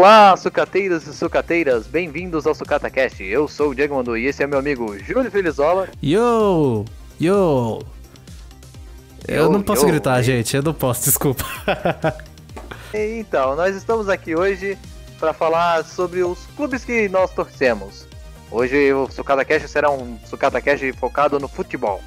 [0.00, 3.22] Olá, sucateiros e sucateiras, bem-vindos ao SucataCast.
[3.22, 5.90] Eu sou o Diego Mandu e esse é meu amigo Júlio Felizola.
[6.02, 6.86] Yo!
[7.20, 7.82] Yo!
[9.28, 10.24] Eu Yo, não posso yo, gritar, hey.
[10.24, 11.44] gente, eu não posso, desculpa.
[12.94, 14.78] Então, nós estamos aqui hoje
[15.18, 18.08] para falar sobre os clubes que nós torcemos.
[18.50, 22.00] Hoje o SucataCast será um SucataCast focado no futebol.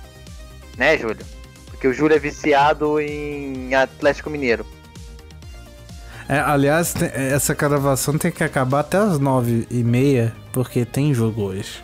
[0.79, 1.23] Né, Júlio?
[1.67, 4.65] Porque o Júlio é viciado em Atlético Mineiro.
[6.33, 11.13] É, aliás, te- essa gravação tem que acabar até as nove e meia, porque tem
[11.13, 11.83] jogo hoje.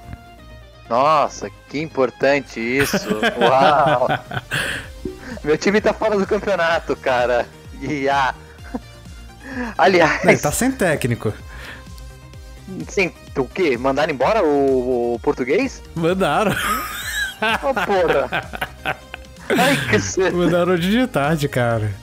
[0.90, 3.08] Nossa, que importante isso.
[3.40, 4.08] Uau!
[5.46, 7.46] Meu time tá fora do campeonato, cara.
[7.80, 8.34] E ah.
[9.78, 11.32] Aliás, Ele tá sem técnico.
[12.88, 13.78] sim, o quê?
[13.78, 15.80] Mandaram embora o, o português?
[15.94, 16.56] Mandaram.
[17.62, 18.50] Oh, porra!
[19.48, 20.32] Ai, que.
[20.34, 21.94] Mandaram hoje de tarde, cara.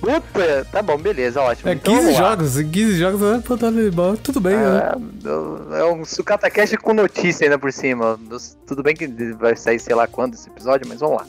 [0.00, 0.66] Puta!
[0.72, 1.68] Tá bom, beleza, ótimo.
[1.70, 2.30] É Então, 15 vamos lá.
[2.30, 3.42] jogos, em 15 jogos, né,
[3.86, 4.16] embora.
[4.16, 4.92] Tudo bem, né?
[5.74, 8.18] É, é um sucata cash com notícia ainda por cima.
[8.66, 11.26] Tudo bem que vai sair sei lá quando esse episódio, mas vamos lá.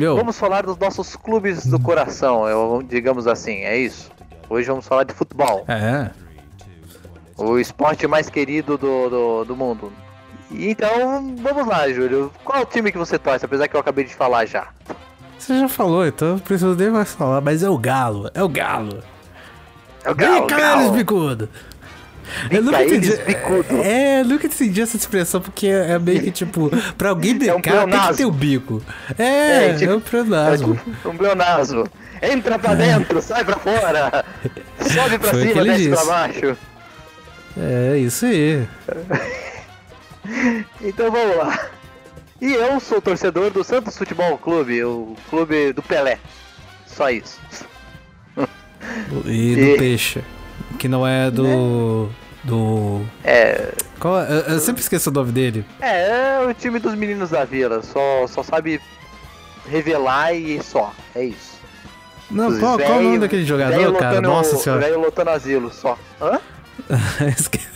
[0.00, 4.10] Meu, vamos falar dos nossos clubes do coração, eu- digamos assim, é isso?
[4.48, 6.10] Hoje vamos falar de futebol, é.
[7.36, 9.92] o esporte mais querido do, do, do mundo.
[10.50, 12.32] Então, vamos lá, Júlio.
[12.44, 14.68] Qual o time que você torce, apesar que eu acabei de falar já?
[15.38, 18.48] Você já falou, então não preciso nem mais falar, mas é o Galo, é o
[18.48, 19.02] Galo.
[20.02, 20.80] É o Vem Galo, cá, Galo.
[20.80, 21.48] eles bicudo.
[22.50, 23.12] Eu nunca entendi.
[23.84, 27.60] É, eu nunca entendi essa expressão, porque é meio que tipo, pra alguém É um
[27.60, 27.72] tem
[28.08, 28.82] que ter o bico.
[29.18, 30.80] É, é, tipo- um pleonasmo.
[31.04, 31.84] É um pleonasmo.
[32.22, 34.24] Entra pra dentro, sai pra fora.
[34.80, 36.06] Sobe pra Foi cima, desce pra disse.
[36.06, 36.56] baixo.
[37.58, 38.66] É, isso aí.
[40.82, 41.66] Então vamos lá.
[42.40, 46.18] E eu sou torcedor do Santos Futebol Clube, o clube do Pelé.
[46.86, 47.38] Só isso.
[49.26, 50.22] E do E- peixe.
[50.78, 52.08] Que não é do.
[52.42, 53.02] Do.
[53.22, 54.30] É, Qual é?
[54.30, 55.64] Eu, eu sempre esqueço o nome dele.
[55.80, 58.80] é, é o time dos meninos da vila, só, só sabe
[59.68, 60.92] revelar e só.
[61.14, 61.60] É isso.
[62.30, 64.20] Não, Os qual, qual é o nome daquele jogador, cara?
[64.20, 64.80] Nossa senhora.
[64.82, 65.98] Velho lotando asilo, só.
[66.20, 66.38] Hã?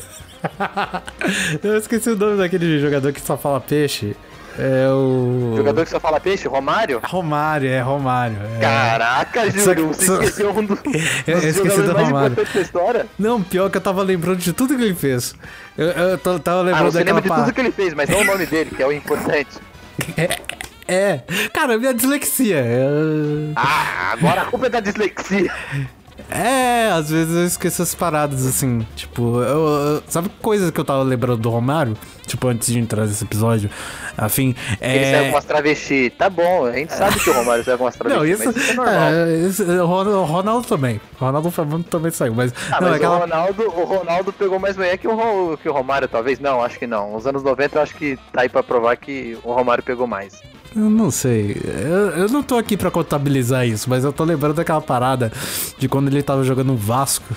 [1.62, 4.16] Eu esqueci o nome daquele jogador que só fala peixe.
[4.58, 5.54] É o.
[5.56, 7.00] Jogador que só fala peixe, Romário?
[7.04, 8.36] Romário, é Romário.
[8.56, 8.60] é.
[8.60, 10.94] Caraca, Júlio, você só- esqueceu um dos, dos
[11.26, 12.32] Eu esqueci jogadores do mais Romário.
[12.32, 13.06] importantes da história?
[13.18, 15.34] Não, pior que eu tava lembrando de tudo que ele fez.
[15.76, 18.20] Eu, eu tava Ah, lembrando você daquela lembra de tudo que ele fez, mas não
[18.20, 19.50] o nome dele, que é o importante.
[20.86, 22.58] É, cara, minha dislexia.
[22.62, 25.50] eu- Ah, agora a culpa é da dislexia.
[26.36, 28.84] É, às vezes eu esqueço as paradas assim.
[28.96, 31.96] Tipo, eu, eu- sabe coisas que eu tava lembrando do Romário?
[32.26, 33.70] Tipo, antes de entrar nesse episódio.
[34.18, 35.28] Afim, Ele saiu é.
[35.28, 36.10] com umas travesti.
[36.18, 38.56] Tá bom, a gente sabe que o Romário saiu com umas travesti, Não, isso, mas
[38.56, 38.94] isso é normal.
[39.12, 41.00] é, isso- o Ron- o Ronaldo também.
[41.20, 42.52] O Ronaldo Fernando também saiu, mas.
[42.72, 43.16] Ah, não, mas aquela.
[43.16, 46.40] o, Ronaldo, o Ronaldo pegou mais mulher que o, que o Romário, talvez?
[46.40, 47.12] Não, acho que não.
[47.12, 50.40] Nos anos 90 eu acho que tá aí pra provar que o Romário pegou mais.
[50.74, 51.56] Eu não sei.
[51.64, 55.32] Eu, eu não tô aqui pra contabilizar isso, mas eu tô lembrando daquela parada
[55.78, 57.34] de quando ele tava jogando no Vasco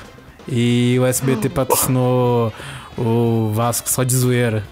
[0.47, 2.51] e o SBT patrocinou
[2.97, 4.63] o Vasco só de zoeira.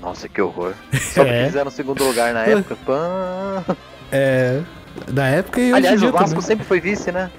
[0.00, 0.72] Nossa, que horror.
[1.12, 1.44] Só É.
[1.46, 2.74] fizeram o segundo lugar na época.
[2.86, 3.64] Pã.
[4.10, 4.62] É.
[5.08, 6.40] Da época e Aliás, o Vasco também.
[6.42, 7.30] sempre foi vice, né?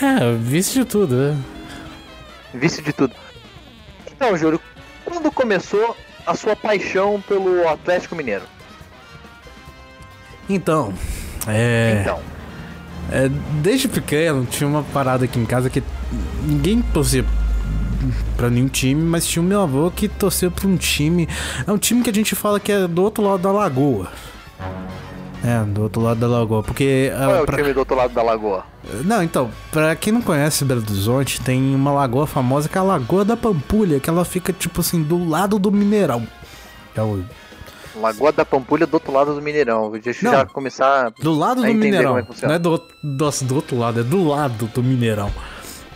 [0.00, 1.36] É, vice de tudo, né?
[2.54, 3.12] Vice de tudo.
[4.10, 4.60] Então, Júlio,
[5.04, 8.44] quando começou a sua paixão pelo Atlético Mineiro?
[10.48, 10.92] Então,
[11.46, 12.20] é, Então,
[13.10, 13.28] é,
[13.62, 15.82] Desde pequeno tinha uma parada aqui em casa que
[16.44, 17.24] ninguém torcia
[18.36, 21.28] pra nenhum time, mas tinha o meu avô que torceu pra um time.
[21.66, 24.08] É um time que a gente fala que é do outro lado da lagoa.
[25.44, 26.62] É, do outro lado da lagoa.
[26.62, 27.10] Porque.
[27.14, 28.64] ah, qual é o pra- time do outro lado da lagoa?
[29.04, 32.84] Não, então, pra quem não conhece Belo Horizonte, tem uma lagoa famosa que é a
[32.84, 36.26] Lagoa da Pampulha, que ela fica, tipo assim, do lado do Mineirão.
[36.94, 37.24] É o
[38.00, 39.90] Lagoa da Pampulha do outro lado do Mineirão.
[39.92, 40.38] Deixa eu Não.
[40.38, 41.10] já começar.
[41.20, 42.18] Do lado do Mineirão.
[42.18, 45.30] é não é do, outro- nossa, do outro lado, é do lado do Mineirão.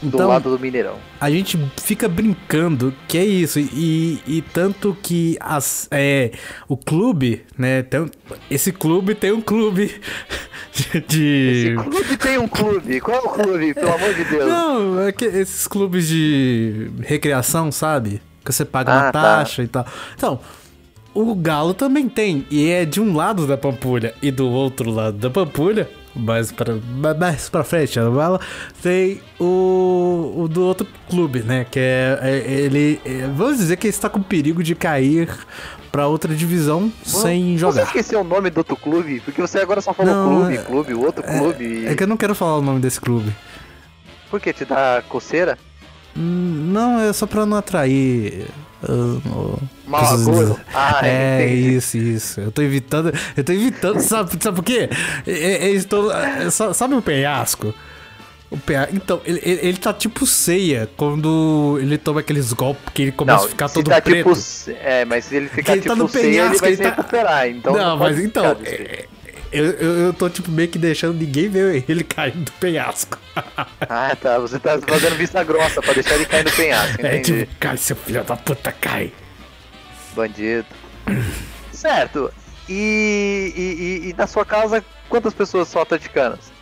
[0.02, 0.96] do Então- lado do Mineirão.
[1.20, 3.58] A gente fica brincando que é isso.
[3.60, 6.32] E, e tanto que as, é,
[6.66, 7.82] o clube, né?
[7.82, 8.10] Tem,
[8.50, 10.00] esse clube tem um clube
[11.06, 11.74] de.
[11.76, 13.00] Esse clube tem um clube.
[13.00, 14.48] Qual é o clube, pelo amor de Deus?
[14.48, 18.22] Não, é que esses clubes de recreação, sabe?
[18.44, 19.20] Que você paga Ah, uma tá.
[19.22, 19.86] taxa e tal.
[20.16, 20.40] Então,
[21.14, 22.46] o Galo também tem.
[22.50, 25.88] E é de um lado da Pampulha e do outro lado da Pampulha.
[26.14, 26.74] Mais pra,
[27.16, 28.40] mais pra frente, a bala,
[28.82, 31.64] tem o, o do outro clube, né?
[31.70, 33.00] Que é, é- ele.
[33.04, 35.28] é- vamos dizer que ele está com perigo de cair
[35.92, 37.82] pra outra divisão sem Você jogar.
[37.84, 39.20] esqueceu o nome do outro clube?
[39.24, 41.86] Porque você agora só falou Não, clube, é- clube, o outro clube.
[41.86, 43.32] É que eu não quero falar o nome desse clube.
[44.28, 44.52] Por que?
[44.52, 45.56] Te dá coceira?
[46.16, 48.46] Hum, Não, é só pra não atrair.
[48.82, 49.58] Uh,
[49.90, 50.60] pessoas- agouro?
[50.74, 51.74] Ah, é, entendi.
[51.76, 52.40] isso, isso.
[52.40, 53.12] Eu tô evitando.
[53.36, 54.00] Eu tô evitando.
[54.00, 54.88] Sabe, sabe por quê?
[55.26, 57.74] É, é, eles tão- é, sa- sabe o penhasco?
[58.50, 63.02] O penha- Então, ele, ele, ele tá tipo ceia quando ele toma aqueles golpes que
[63.02, 64.32] ele começa Não, a ficar todo tá preto.
[64.34, 64.76] tipo.
[64.82, 66.82] É, mas se ele ficar ele tá tipo no ceia, ele penhasco, vai ele se
[66.82, 67.48] tá- recuperar.
[67.48, 68.44] Então não, pode mas então.
[68.64, 69.04] é,
[69.52, 73.18] Eu, eu, eu tô tipo meio que deixando ninguém ver ele caindo do penhasco.
[73.88, 74.38] Ah, tá.
[74.38, 77.04] Você tá fazendo vista grossa pra deixar ele cair no penhasco.
[77.04, 77.40] É Entendi.
[77.46, 79.12] tipo, cai, seu filho da puta, cai.
[80.14, 80.66] Bandido.
[81.72, 82.30] certo.
[82.68, 86.52] E, e, e- e na sua casa, quantas pessoas são atleticanas?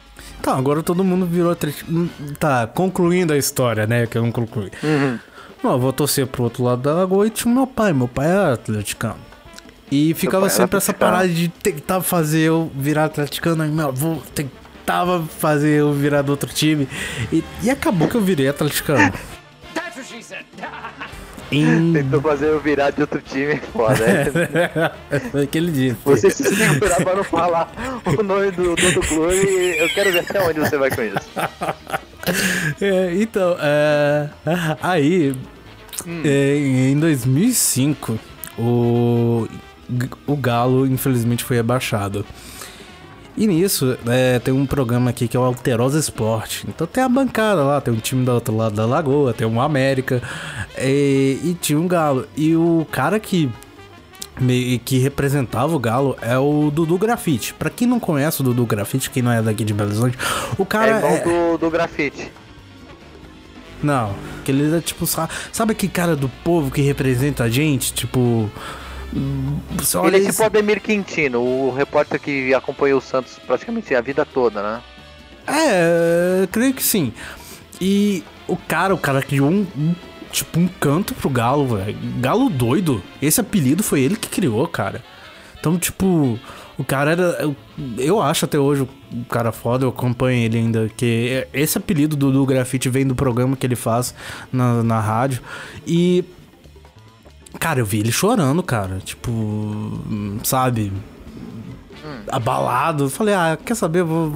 [0.40, 2.08] Tá, agora todo mundo virou atleticano.
[2.38, 4.06] Tá, concluindo a história, né?
[4.06, 4.70] Que eu não concluí.
[4.82, 5.18] Uhum.
[5.62, 7.92] Não, eu vou torcer pro outro lado da lagoa e tinha meu pai.
[7.92, 9.18] Meu pai era atleticano.
[9.90, 13.64] E ficava sempre essa parada de tentar fazer eu virar atleticano.
[13.64, 16.88] E meu avô tentava fazer eu virar do outro time.
[17.32, 19.12] E, e acabou que eu virei atleticano.
[21.50, 21.92] em...
[21.94, 23.96] Tentou fazer eu virar de outro time, foda.
[24.06, 25.20] né?
[25.32, 25.96] Foi aquele dia.
[26.04, 27.72] Você se segurar pra não falar
[28.04, 29.76] o nome do, do outro clube.
[29.78, 31.16] Eu quero ver até onde você vai com isso.
[32.80, 34.28] É, então, é,
[34.82, 35.34] aí,
[36.06, 36.22] Hum.
[36.24, 36.56] é,
[36.90, 38.18] em 2005,
[38.58, 39.48] o,
[40.26, 42.24] o Galo, infelizmente, foi abaixado.
[43.36, 46.66] E nisso, é, tem um programa aqui que é o Alterosa Esporte.
[46.68, 49.60] Então tem a bancada lá, tem um time do outro lado da lagoa, tem um
[49.60, 50.20] América,
[50.76, 52.26] e, e tinha um Galo.
[52.36, 53.48] E o cara que
[54.84, 57.52] que representava o Galo é o Dudu Grafite.
[57.54, 60.16] Pra quem não conhece o Dudu Grafite, quem não é daqui de Belo Horizonte,
[60.56, 62.30] o É cara irmão do, do grafite.
[63.82, 64.14] não,
[64.44, 67.92] que ele é tipo, sa- sabe aquele cara do povo que representa a gente?
[67.92, 68.48] Tipo.
[69.94, 74.00] Olha Ele é tipo o Ademir Quintino, o repórter que acompanhou o Santos praticamente a
[74.00, 74.80] vida toda, né?
[75.46, 77.12] É, creio que sim.
[77.80, 79.94] E o cara, o cara criou um, um-
[80.30, 81.96] tipo um canto pro Galo, velho.
[82.20, 83.02] Galo doido.
[83.22, 85.02] Esse apelido foi ele que criou, cara.
[85.58, 86.38] Então, tipo,
[86.76, 87.22] o cara era.
[87.40, 87.56] Eu,
[87.96, 90.90] eu acho até hoje o cara foda, eu acompanho ele ainda.
[90.96, 94.14] Que esse apelido do, do grafite vem do programa que ele faz
[94.52, 95.40] na, na rádio.
[95.86, 96.24] E.
[97.58, 98.98] Cara, eu vi ele chorando, cara.
[99.04, 99.30] Tipo.
[99.30, 100.92] hum, Sabe?
[102.30, 103.04] Abalado.
[103.04, 104.02] Eu Falei, ah, quer saber?
[104.02, 104.30] Vou,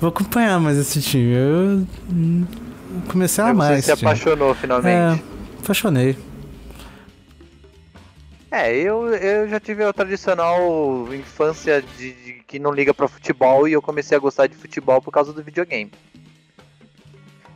[0.00, 1.32] vou acompanhar mais esse time.
[1.34, 1.86] Eu.
[2.10, 2.44] hum,
[3.08, 4.10] Comecei a Aí amar você se time.
[4.10, 5.24] apaixonou É, finalmente.
[5.62, 6.16] apaixonei.
[8.50, 13.66] É, eu, eu já tive a tradicional infância de, de que não liga pra futebol
[13.68, 15.90] e eu comecei a gostar de futebol por causa do videogame.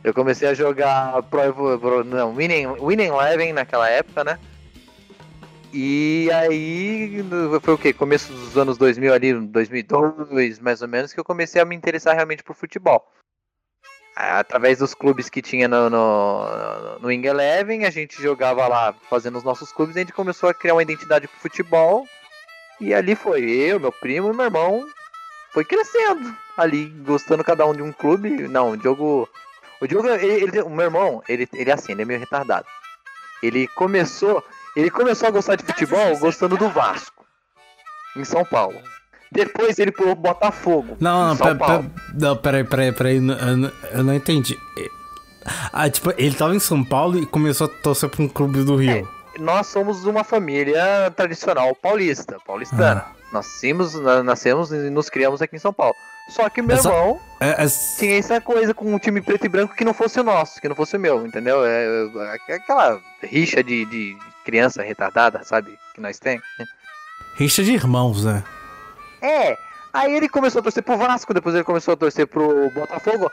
[0.03, 4.37] Eu comecei a jogar Pro, Evo- Pro não, Winning, Winning Eleven naquela época, né?
[5.73, 7.23] E aí
[7.61, 7.93] foi o que?
[7.93, 12.15] Começo dos anos 2000 ali, 2002 mais ou menos, que eu comecei a me interessar
[12.15, 13.07] realmente por futebol.
[14.15, 19.37] Através dos clubes que tinha no, no, no Wing Eleven, a gente jogava lá fazendo
[19.37, 22.05] os nossos clubes, a gente começou a criar uma identidade pro futebol.
[22.79, 24.85] E ali foi eu, meu primo e meu irmão.
[25.53, 28.29] Foi crescendo ali, gostando cada um de um clube.
[28.47, 29.29] Não, o Diogo.
[29.79, 32.65] O Diogo, ele, ele- o meu irmão, ele, ele é assim, ele é meio retardado.
[33.41, 34.43] Ele começou.
[34.75, 37.25] Ele começou a gostar de futebol gostando do Vasco.
[38.15, 38.79] Em São Paulo.
[39.31, 40.97] Depois ele pulou pro Botafogo.
[40.99, 41.83] Não, não, São pera, Paulo.
[41.83, 43.15] pera, não, peraí, peraí, peraí.
[43.17, 44.57] Eu não, eu não entendi.
[45.73, 48.75] Ah, tipo, ele tava em São Paulo e começou a torcer pra um clube do
[48.75, 49.07] Rio.
[49.39, 53.05] nós somos uma família tradicional paulista, paulistana.
[53.07, 53.11] Ah.
[53.33, 55.95] Nascemos, na- nascemos e nos criamos aqui em São Paulo.
[56.31, 59.49] Só que meu Essa- irmão É, é- tinha essa coisa com um time preto e
[59.49, 61.65] branco que não fosse o nosso, que não fosse o meu, entendeu?
[61.65, 61.85] É,
[62.49, 65.77] é aquela rixa de, de criança retardada, sabe?
[65.93, 66.39] Que nós tem.
[67.35, 68.43] rixa de irmãos, né?
[69.21, 69.57] É,
[69.91, 73.31] aí ele começou a torcer pro Vasco, depois ele começou a torcer pro Botafogo.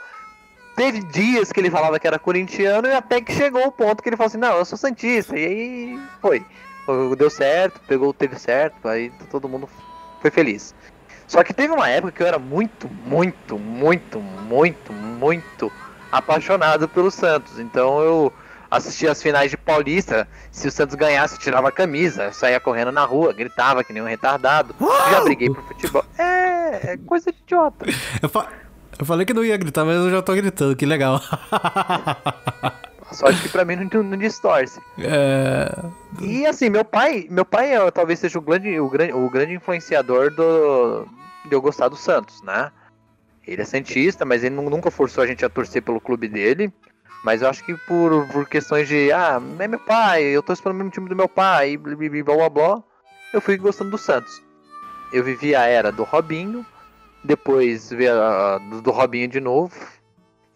[0.75, 4.09] Teve dias que ele falava que era corintiano e até que chegou o ponto que
[4.09, 5.37] ele falou assim, não, eu sou Santista.
[5.37, 6.45] E aí foi.
[7.17, 9.69] Deu certo, pegou o teve certo, aí todo mundo
[10.21, 10.73] foi feliz.
[11.29, 15.71] Só que teve uma época que eu era muito, muito, muito, muito, muito
[16.11, 17.59] apaixonado pelo Santos.
[17.59, 18.33] Então eu
[18.71, 20.27] assistia as finais de Paulista.
[20.51, 24.01] Se o Santos ganhasse, eu tirava a camisa, saía correndo na rua, gritava que nem
[24.01, 24.73] um retardado.
[25.11, 26.03] Já briguei pro futebol.
[26.17, 27.85] É, é coisa de idiota.
[28.23, 28.47] Eu, fa-
[28.99, 31.21] eu falei que não ia gritar, mas eu já tô gritando, que legal.
[33.11, 34.79] Só acho que pra mim não, não distorce.
[34.99, 35.71] é...
[36.21, 39.53] E assim, meu pai, meu pai é, talvez seja o grande, o grande, o grande
[39.53, 41.07] influenciador do,
[41.49, 42.71] de eu gostar do Santos, né?
[43.45, 46.71] Ele é santista, mas ele nu- nunca forçou a gente a torcer pelo clube dele.
[47.23, 50.75] Mas eu acho que por, por questões de, ah, é meu pai, eu torço pelo
[50.75, 52.83] mesmo time do meu pai, e blá blá blá blá
[53.33, 54.41] eu fui gostando do Santos.
[55.11, 56.65] Eu vivi a era do Robinho,
[57.23, 59.75] depois vi a do, do Robinho de novo.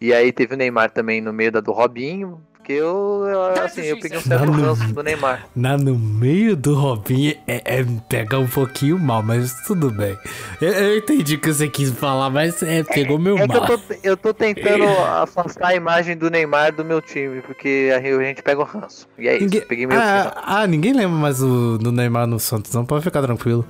[0.00, 3.82] E aí teve o Neymar também no meio da do Robinho, porque eu, eu, assim,
[3.82, 4.64] eu peguei um certo Não, não.
[4.74, 5.46] ranço do Neymar.
[5.54, 10.16] Na, no meio do Robinho é, é pegar um pouquinho mal, mas tudo bem.
[10.62, 13.58] Eu, eu entendi o que você quis falar, mas é, pegou meu É mal.
[13.58, 14.84] eu tô, eu tô tentando
[15.20, 19.06] afastar a imagem do Neymar do meu time, porque a gente pega o ranço.
[19.18, 20.10] E é isso, Ninguém- peguei meu time.
[20.10, 23.66] ah, ah, ninguém lembra mais do, do Neymar no Santos, não pode ficar tranquilo.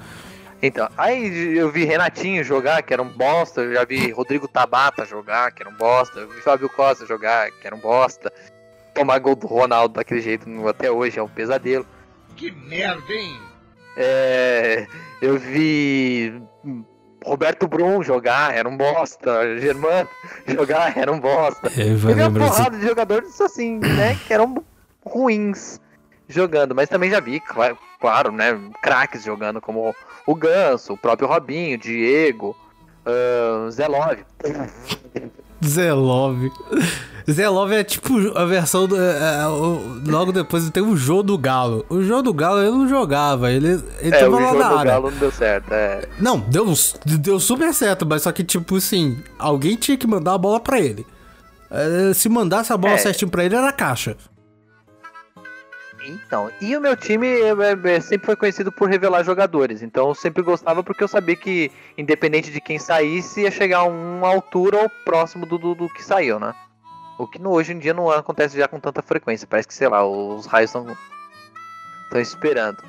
[0.63, 5.05] Então, aí eu vi Renatinho jogar, que era um bosta, eu já vi Rodrigo Tabata
[5.05, 8.33] jogar, que era um bosta, eu vi Fábio Costa jogar, que era um bosta.
[8.95, 11.87] Tomar gol do Ronaldo daquele jeito até hoje é um pesadelo.
[12.37, 13.41] Que merda, hein?
[13.97, 14.87] É,
[15.23, 16.41] eu vi
[17.25, 19.59] Roberto Brum jogar, era um bosta.
[19.59, 20.09] Germano
[20.47, 21.71] jogar, era um bosta.
[21.81, 24.63] Eu vou Teve uma porrada de jogadores assim, né, que eram
[25.05, 25.81] ruins
[26.29, 29.95] jogando, mas também já vi, cla- claro, né, craques jogando como
[30.27, 32.57] o Ganso, o próprio Robinho, Diego,
[33.07, 34.25] ahn, Zé Love.
[35.67, 36.51] Zé Love.
[37.31, 38.97] Zé Love é tipo a versão do.
[39.01, 41.85] é, é, o- logo depois tem o jogo do Galo.
[41.89, 44.75] O jogo do Galo ele não jogava, ele, ele É, o tava lá na do
[44.79, 44.91] área.
[44.93, 46.07] Galo não deu certo, é.
[46.21, 46.67] Não, deu,
[47.07, 50.79] deu super certo, mas só que, tipo assim, alguém tinha que mandar a bola pra
[50.79, 51.07] ele.
[51.71, 52.99] É, Se mandasse a bola É.
[52.99, 54.17] certinho pra ele, era caixa.
[56.07, 57.27] Então, e o meu time
[58.03, 62.51] sempre foi conhecido por revelar jogadores, então eu sempre gostava porque eu sabia que, independente
[62.51, 66.39] de quem saísse, ia chegar a uma altura ou próximo do, do, do que saiu,
[66.39, 66.55] né?
[67.19, 69.89] O que no- hoje em dia não acontece já com tanta frequência, parece que, sei
[69.89, 70.87] lá, os raios estão
[72.21, 72.83] esperando.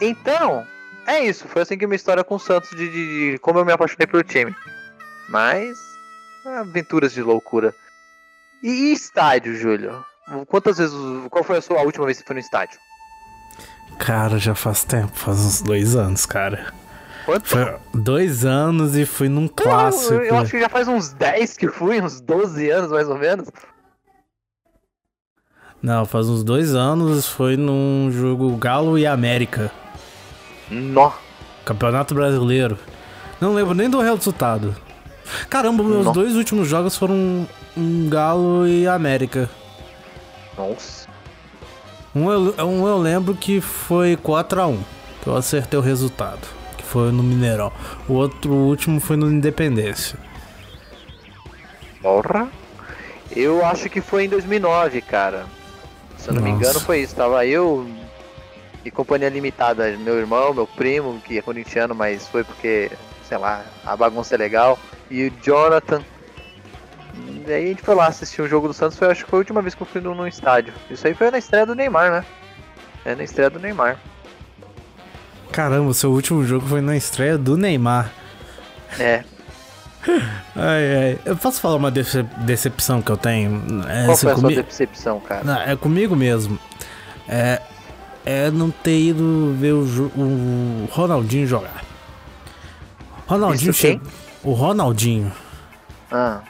[0.00, 0.64] Então,
[1.06, 3.64] é isso, foi assim que minha história com o Santos, de, de- de como eu
[3.64, 4.54] me apaixonei pelo time.
[5.28, 5.76] Mas,
[6.46, 7.74] aventuras de loucura.
[8.62, 10.04] E, e estádio, Júlio?
[10.48, 10.94] Quantas vezes.
[11.30, 12.78] Qual foi a sua última vez que você foi no estádio?
[13.98, 16.72] Cara, já faz tempo, faz uns dois anos, cara.
[17.24, 17.46] Quanto?
[17.48, 20.14] Foi dois anos e fui num Eu, clássico.
[20.14, 23.48] eu acho que já faz uns 10 que fui, uns 12 anos mais ou menos.
[25.82, 29.70] Não, faz uns dois anos, foi num jogo Galo e América.
[30.70, 31.12] Nó.
[31.64, 32.78] Campeonato Brasileiro.
[33.40, 34.74] Não lembro nem do resultado.
[35.50, 36.12] Caramba, meus Nó.
[36.12, 39.48] dois últimos jogos foram um Galo e América.
[40.56, 41.08] Nossa.
[42.14, 44.78] Um eu, um eu lembro que foi 4x1,
[45.22, 46.46] que eu acertei o resultado,
[46.76, 47.72] que foi no Mineirão.
[48.08, 50.18] O outro o último foi no Independência.
[52.00, 52.48] Porra.
[53.34, 55.46] Eu acho que foi em 2009, cara.
[56.18, 56.62] Se eu não me Nossa.
[56.62, 57.16] engano, foi isso.
[57.16, 57.86] Tava eu
[58.84, 59.96] e companhia limitada.
[59.96, 62.90] Meu irmão, meu primo, que é corintiano, mas foi porque,
[63.26, 64.78] sei lá, a bagunça é legal.
[65.10, 66.02] E o Jonathan.
[67.46, 68.98] E aí a gente foi lá assistir o jogo do Santos.
[68.98, 70.72] Foi, acho que foi a última vez que eu fui no, no estádio.
[70.90, 72.24] Isso aí foi na estreia do Neymar, né?
[73.04, 73.98] É na estreia do Neymar.
[75.52, 78.10] Caramba, seu último jogo foi na estreia do Neymar.
[78.98, 79.24] É.
[80.56, 81.18] Ai, ai.
[81.24, 83.62] Eu posso falar uma dece- decepção que eu tenho?
[83.88, 85.42] É, Qual foi a sua decepção, cara?
[85.42, 86.58] Não, é comigo mesmo.
[87.26, 87.62] É,
[88.24, 89.80] é não ter ido ver o,
[90.14, 91.82] o Ronaldinho jogar.
[93.26, 94.06] Ronaldinho chegou.
[94.42, 95.32] O Ronaldinho.
[96.12, 96.40] Ah,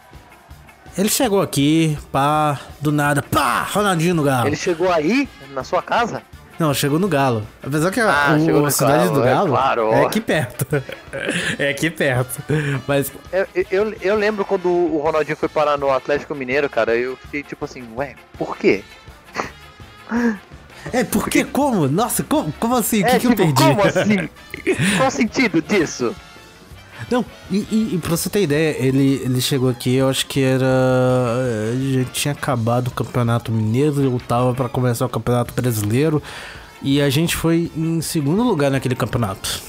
[0.97, 4.47] Ele chegou aqui, pá, do nada, pá, Ronaldinho no Galo.
[4.47, 6.23] ele chegou aí, na sua casa?
[6.57, 7.45] Não, chegou no Galo.
[7.61, 10.65] Apesar que a, Ah, o, a cidade Galo, do é Galo claro, é aqui perto.
[11.59, 12.41] é aqui perto.
[12.87, 17.17] Mas, Eu, eu, eu lembro quando o Ronaldinho foi parar no Atlético Mineiro, cara, eu
[17.17, 18.85] fiquei tipo assim, ué, por quê?
[20.93, 21.43] é, por que?
[21.45, 21.89] Como?
[21.89, 23.03] Nossa, como, como assim?
[23.03, 23.63] O que, é, que eu tipo, perdi?
[23.65, 24.29] como assim?
[24.97, 26.15] Qual o sentido disso?
[27.11, 30.41] Não, e, e, e pra você ter ideia, ele, ele chegou aqui, eu acho que
[30.41, 30.67] era.
[31.93, 36.23] Já tinha acabado o Campeonato Mineiro, eu tava pra começar o Campeonato Brasileiro.
[36.83, 39.63] E a gente foi em segundo lugar naquele campeonato.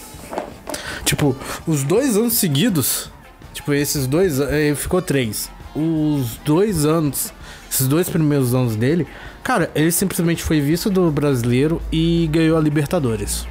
[1.06, 3.10] Tipo, os dois anos seguidos.
[3.54, 4.40] Tipo, esses dois.
[4.40, 5.50] eh, Ficou três.
[5.74, 7.32] Os dois anos.
[7.72, 9.08] Esses dois primeiros anos dele.
[9.44, 13.48] Cara, ele simplesmente foi visto do brasileiro e ganhou a Libertadores.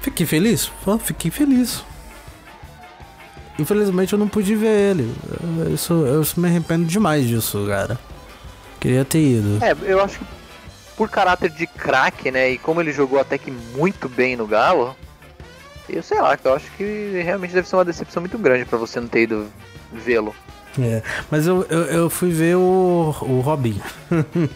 [0.00, 0.70] Fiquei feliz?
[1.04, 1.84] Fiquei feliz.
[3.60, 5.14] Infelizmente eu não pude ver ele.
[5.72, 7.98] Isso, eu me arrependo demais disso, cara.
[8.80, 9.62] Queria ter ido.
[9.62, 10.24] É, eu acho que
[10.96, 12.50] por caráter de craque, né?
[12.50, 14.94] E como ele jogou até que muito bem no Galo,
[15.88, 19.00] eu sei lá, eu acho que realmente deve ser uma decepção muito grande para você
[19.00, 19.46] não ter ido
[19.92, 20.34] vê-lo.
[20.78, 23.82] É, mas eu, eu, eu, fui ver o, o Robinho.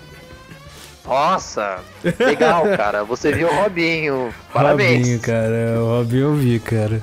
[1.05, 1.81] Nossa,
[2.19, 3.05] legal, cara.
[3.05, 4.33] Você viu o Robinho.
[4.53, 4.99] Parabéns.
[4.99, 5.81] Robinho, cara.
[5.81, 7.03] O Robinho eu vi, cara.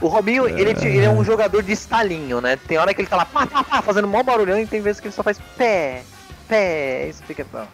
[0.00, 2.56] O Robinho, ele, ele, é um jogador de estalinho, né?
[2.56, 5.00] Tem hora que ele tá lá pá, pá, pá, fazendo mó barulhão e tem vezes
[5.00, 6.02] que ele só faz pé,
[6.46, 7.08] pé.
[7.08, 7.46] Isso fica.
[7.52, 7.68] Não,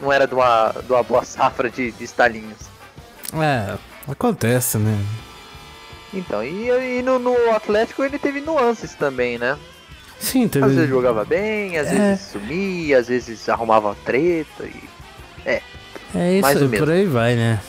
[0.00, 2.58] não era de uma, de uma boa safra de, de estalinhos.
[3.34, 3.76] É,
[4.10, 4.98] acontece, né?
[6.12, 9.58] Então, e, e no, no, Atlético ele teve nuances também, né?
[10.18, 10.64] Sim, teve.
[10.64, 11.90] Às vezes jogava bem, às é.
[11.90, 14.82] vezes sumia, às vezes arrumava treta e.
[15.44, 15.62] É.
[16.14, 17.60] É isso, mais por aí vai, né?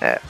[0.00, 0.20] É.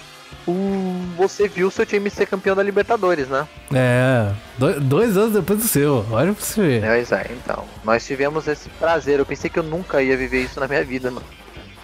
[0.46, 1.00] O...
[1.16, 3.48] Você viu seu time ser campeão da Libertadores, né?
[3.72, 6.84] É, dois, dois anos depois do seu, olha pra você ver.
[6.84, 7.64] É, é, então.
[7.82, 9.18] Nós tivemos esse prazer.
[9.18, 11.26] Eu pensei que eu nunca ia viver isso na minha vida, mano.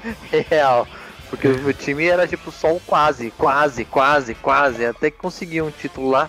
[0.51, 0.87] Real.
[1.31, 4.85] Porque o meu time era tipo só o quase, quase, quase, quase.
[4.85, 6.29] Até que conseguiu um título lá.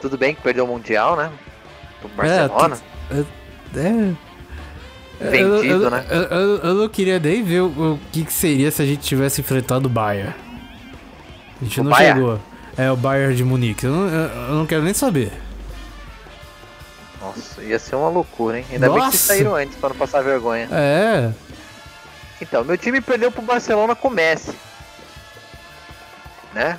[0.00, 1.30] Tudo bem que perdeu o Mundial, né?
[2.00, 2.78] Do Barcelona.
[3.10, 3.78] É.
[3.78, 4.32] é...
[5.30, 6.04] Vendido, eu, eu, né?
[6.10, 9.02] Eu, eu, eu, não queria nem ver o, o que, que, seria se a gente
[9.02, 10.34] tivesse enfrentado o Bayern.
[11.62, 12.20] A gente o não Bayern?
[12.20, 12.40] chegou.
[12.76, 13.86] É o Bayern de Munique.
[13.86, 15.32] Eu não, eu não quero nem saber.
[17.20, 18.66] Nossa, ia ser uma loucura, hein?
[18.72, 19.00] Ainda Nossa.
[19.00, 20.68] bem que vocês saíram antes pra não passar vergonha.
[20.72, 21.32] É.
[22.40, 24.52] Então, meu time perdeu pro Barcelona com Messi.
[26.52, 26.78] Né?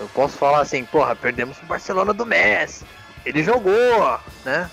[0.00, 2.84] Eu posso falar assim, porra, perdemos pro Barcelona do Messi.
[3.24, 4.70] Ele jogou, né?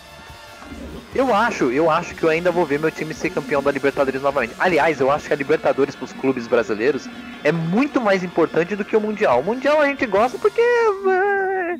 [1.16, 4.20] Eu acho, eu acho que eu ainda vou ver meu time ser campeão da Libertadores
[4.22, 4.56] novamente.
[4.58, 7.08] Aliás, eu acho que a Libertadores para os clubes brasileiros
[7.44, 9.42] é muito mais importante do que o Mundial.
[9.42, 11.76] O Mundial a gente gosta porque é,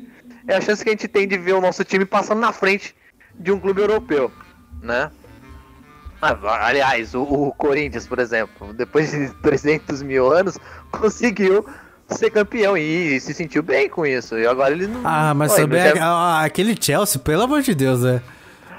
[0.46, 2.94] é a chance que a gente tem de ver o nosso time passando na frente
[3.34, 4.30] de um clube europeu,
[4.80, 5.10] né?
[6.22, 10.56] Ah, aliás, o, o, Corinthians, por exemplo, depois de 300 mil anos,
[10.92, 11.66] conseguiu
[12.06, 14.38] ser campeão e, e se sentiu bem com isso.
[14.38, 15.00] E agora ele não.
[15.04, 16.42] Ah, mas também já...
[16.42, 18.22] aquele Chelsea, pelo amor de Deus, né?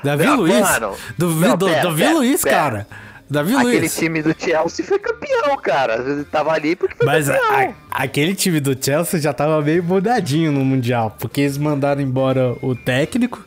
[0.05, 0.59] Davi não, Luiz.
[0.59, 2.55] Mano, do, não, do, pera, Davi pera, Luiz, pera.
[2.55, 2.87] cara.
[3.29, 3.77] Davi aquele Luiz.
[3.77, 6.25] Aquele time do Chelsea foi campeão, cara.
[6.31, 7.75] Tava ali porque foi Mas campeão.
[7.91, 12.55] A, aquele time do Chelsea já tava meio mudadinho no Mundial, porque eles mandaram embora
[12.61, 13.43] o técnico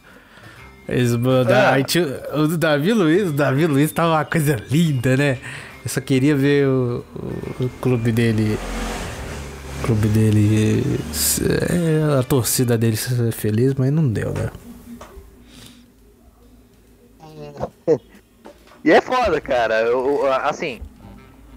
[0.88, 1.76] eles mandaram.
[1.78, 2.36] É.
[2.36, 5.38] o Davi Luiz, o Davi Luiz tava uma coisa linda, né?
[5.84, 8.58] Eu só queria ver o, o, o clube dele.
[9.78, 10.82] O clube dele.
[11.70, 14.48] É, a torcida dele ser feliz, mas não deu, né?
[18.84, 19.82] E é foda, cara.
[19.82, 20.80] Eu, assim,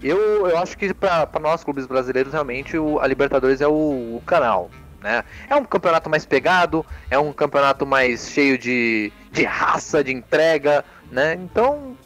[0.02, 4.22] eu, eu acho que para nós clubes brasileiros realmente o, a Libertadores é o, o
[4.26, 4.70] canal.
[5.00, 5.24] Né?
[5.48, 10.84] É um campeonato mais pegado, é um campeonato mais cheio de, de raça, de entrega,
[11.10, 11.34] né?
[11.34, 11.96] Então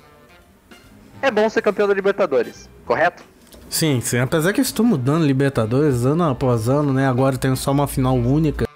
[1.20, 3.22] é bom ser campeão da Libertadores, correto?
[3.68, 4.18] Sim, sim.
[4.18, 7.06] Apesar que eu estou mudando Libertadores ano após ano, né?
[7.08, 8.66] Agora tem só uma final única.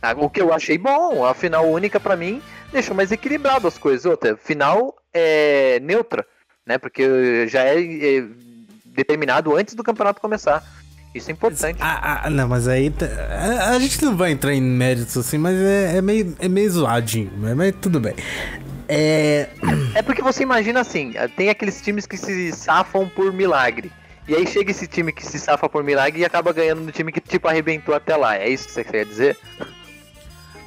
[0.00, 2.40] Ah, o que eu achei bom, a final única para mim
[2.72, 4.04] deixou mais equilibrado as coisas.
[4.04, 6.26] Outra, final é neutra,
[6.64, 6.78] né?
[6.78, 8.24] Porque já é, é
[8.84, 10.62] determinado antes do campeonato começar.
[11.14, 11.78] Isso é importante.
[11.80, 12.92] Ah, ah, não, mas aí.
[13.30, 16.70] A, a, gente não vai entrar em méritos assim, mas é, é, meio, é meio
[16.70, 18.14] zoadinho, mas, mas tudo bem.
[18.86, 19.48] É...
[19.94, 23.90] é porque você imagina assim: tem aqueles times que se safam por milagre.
[24.28, 27.12] E aí chega esse time que se safa por milagre e acaba ganhando no time
[27.12, 28.36] que tipo arrebentou até lá.
[28.36, 29.38] É isso que você quer dizer?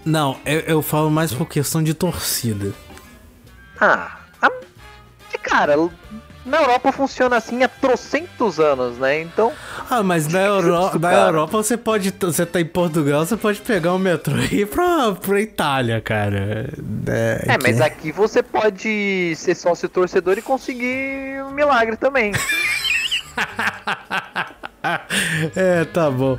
[0.06, 2.74] Não, eu, eu falo mais por questão de torcida.
[3.80, 4.50] Ah, a...
[5.42, 5.76] cara,
[6.46, 9.22] na Europa funciona assim há trocentos anos, né?
[9.22, 9.54] Então.
[9.90, 12.14] Ah, mas na, Euro na Europa você pode.
[12.20, 16.70] Você tá em Portugal, você pode pegar o metrô e ir pra, pra Itália, cara.
[17.08, 22.32] É, é mas aqui você pode ser sócio torcedor e conseguir um milagre também.
[25.56, 26.38] é, tá bom.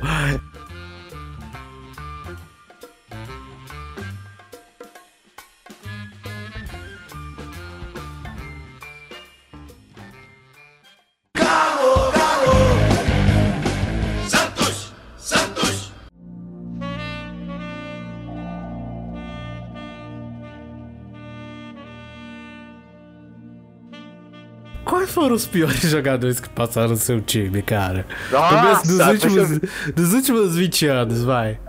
[25.11, 28.05] Foram os piores jogadores que passaram no seu time, cara?
[28.31, 29.93] Nossa, dos, últimos, eu...
[29.93, 31.59] dos últimos 20 anos, vai.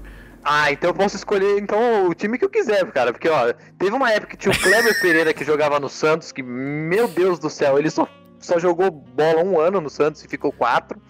[0.44, 3.12] Ah, então eu posso escolher então o time que eu quiser, cara.
[3.12, 6.42] Porque, ó, teve uma época que tinha o Kleber Pereira que jogava no Santos, que,
[6.42, 8.08] meu Deus do céu, ele só,
[8.40, 11.00] só jogou bola um ano no Santos e ficou quatro.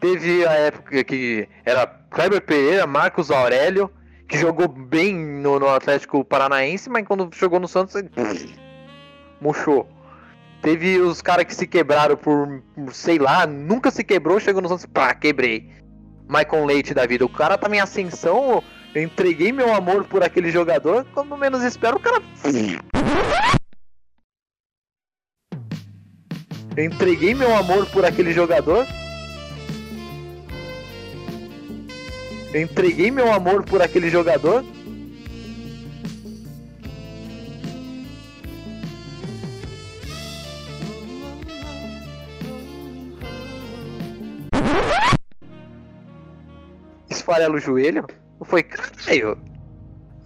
[0.00, 3.90] Teve a época que era Kleber Pereira, Marcos Aurélio,
[4.28, 8.10] que jogou bem no, no Atlético Paranaense, mas quando chegou no Santos, ele
[9.40, 9.88] murchou.
[10.62, 14.86] Teve os caras que se quebraram por, sei lá, nunca se quebrou, chegou no Santos,
[14.86, 15.68] pá, quebrei.
[16.28, 17.24] Michael Leite da vida.
[17.24, 18.62] O cara tá em ascensão,
[18.94, 22.22] eu entreguei meu amor por aquele jogador, quando menos espero, o cara.
[26.76, 28.86] Eu entreguei meu amor por aquele jogador.
[32.54, 34.64] Eu entreguei meu amor por aquele jogador.
[47.32, 48.06] Esfarela o joelho?
[48.42, 49.38] Foi caralho.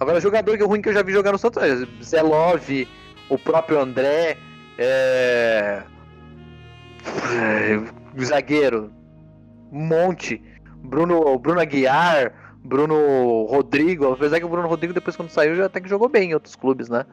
[0.00, 1.62] Agora, jogador que ruim que eu já vi jogar no Santos
[2.02, 2.88] Zé Love,
[3.28, 4.36] o próprio André,
[4.76, 5.82] é...
[7.06, 8.92] é zagueiro,
[9.70, 10.42] monte.
[10.82, 12.32] Bruno, Bruno Aguiar,
[12.64, 16.30] Bruno Rodrigo, apesar que o Bruno Rodrigo depois quando saiu já até que jogou bem
[16.30, 17.04] em outros clubes, né?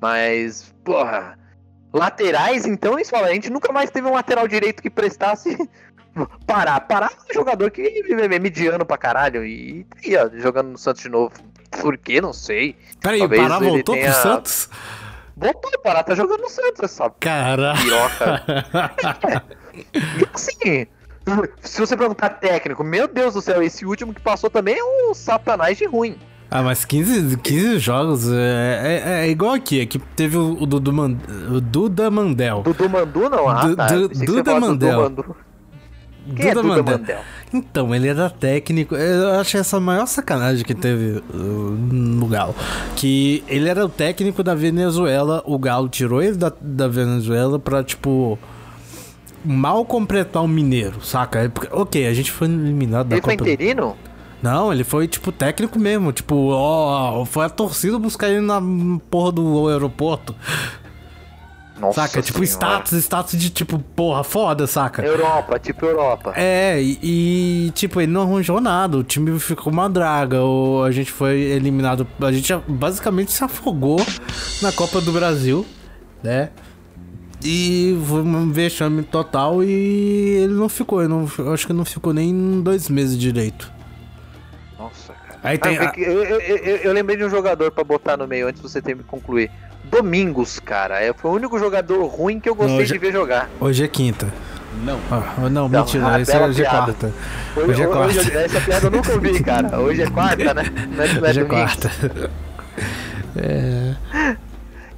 [0.00, 1.38] Mas, porra,
[1.92, 5.56] laterais então, isso fala, a gente nunca mais teve um lateral direito que prestasse
[6.46, 6.80] parar.
[6.80, 10.78] Parar é um jogador que é mediano pra caralho e tá aí, ó, jogando no
[10.78, 11.32] Santos de novo.
[11.80, 12.20] Por que?
[12.20, 12.76] Não sei.
[13.00, 14.12] Peraí, o Pará voltou tenha...
[14.12, 14.68] pro Santos?
[15.36, 17.80] Voltou, o Pará tá jogando no Santos, essa Caralho.
[17.80, 18.42] piroca.
[19.74, 19.92] é.
[19.94, 20.86] E assim,
[21.62, 25.14] se você perguntar técnico, meu Deus do céu, esse último que passou também é um
[25.14, 26.18] satanás de ruim.
[26.50, 29.80] Ah, mas 15, 15 jogos é, é, é igual aqui.
[29.80, 31.16] Aqui teve o, o, Dudu Man,
[31.50, 32.60] o Duda Mandel.
[32.60, 33.48] Dudu Mandu não?
[33.48, 33.86] Ah, tá.
[33.86, 35.08] Du, Duda Mandel.
[35.08, 35.36] Dudu
[36.36, 36.98] Quem é Duda Mandel?
[36.98, 37.20] Mandel?
[37.52, 38.94] Então, ele era técnico.
[38.94, 42.54] Eu achei essa a maior sacanagem que teve uh, no Galo.
[42.96, 45.42] Que ele era o técnico da Venezuela.
[45.44, 48.38] O Galo tirou ele da, da Venezuela pra, tipo
[49.44, 51.40] mal completar o Mineiro, saca?
[51.40, 53.32] É ok, a gente foi eliminado da ele Copa.
[53.32, 53.96] Ele foi interino?
[54.42, 56.12] Não, ele foi, tipo, técnico mesmo.
[56.12, 58.60] Tipo, ó, foi a torcida buscar ele na
[59.08, 60.34] porra do aeroporto.
[61.82, 62.22] Nossa saca?
[62.22, 65.04] Tipo, status, status de tipo, porra, foda, saca?
[65.04, 66.32] Europa, tipo Europa.
[66.36, 68.98] É, e, e, tipo, ele não arranjou nada.
[68.98, 70.40] O time ficou uma draga.
[70.42, 72.06] Ou a gente foi eliminado.
[72.20, 74.00] A gente basicamente se afogou
[74.62, 75.66] na Copa do Brasil,
[76.22, 76.50] né?
[77.44, 81.02] E foi um vexame total e ele não ficou.
[81.02, 83.72] Eu, não, acho que não ficou nem dois meses direito.
[84.78, 85.40] Nossa, cara.
[85.42, 88.46] Aí tem ah, eu, eu, eu, eu, lembrei de um jogador para botar no meio
[88.46, 89.50] antes de você ter me concluir.
[89.92, 91.00] Domingos, cara.
[91.02, 93.50] É, foi o único jogador ruim que eu gostei hoje, de ver jogar.
[93.60, 94.32] Hoje é quinta.
[94.82, 94.98] Não.
[95.10, 97.12] Ah, não, não, mentira, esse é hoje é quarta.
[97.54, 98.20] Hoje, hoje é quarta.
[98.20, 99.78] Hoje, essa piada eu nunca ouvi, cara.
[99.78, 100.64] Hoje é quarta, né?
[100.96, 101.90] Não é, hoje é quarta.
[103.36, 103.94] é.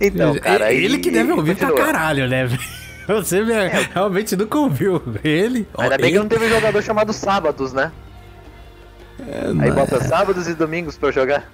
[0.01, 0.73] Então, cara.
[0.73, 1.75] Ele, que deve ouvir continua.
[1.75, 2.47] pra caralho, né?
[3.09, 3.89] Você é.
[3.93, 5.67] realmente nunca ouviu ele.
[5.77, 6.13] Ainda bem ele...
[6.13, 7.91] que não teve um jogador chamado Sábados, né?
[9.27, 11.45] É, Aí bota sábados e domingos pra eu jogar.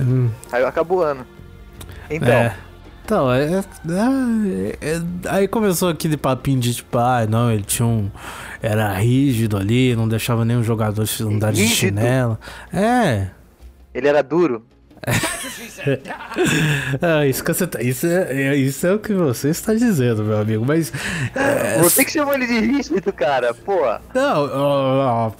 [0.00, 0.30] Hum.
[0.50, 1.26] Aí acabou o ano.
[2.10, 2.50] Então.
[3.08, 3.14] É.
[3.14, 3.62] Então, é, é,
[4.82, 8.10] é, aí começou aquele papinho de tipo, ah, não, ele tinha um.
[8.60, 12.38] Era rígido ali, não deixava nenhum jogador andar de chinelo.
[12.72, 13.28] É.
[13.94, 14.62] Ele era duro.
[17.00, 20.38] ah, isso, que você tá, isso, é, isso é o que você está dizendo, meu
[20.38, 20.92] amigo, mas.
[21.34, 21.78] É...
[21.78, 23.78] Você que chamou ele de rígido, cara, pô.
[24.14, 25.32] Não, ó, ó,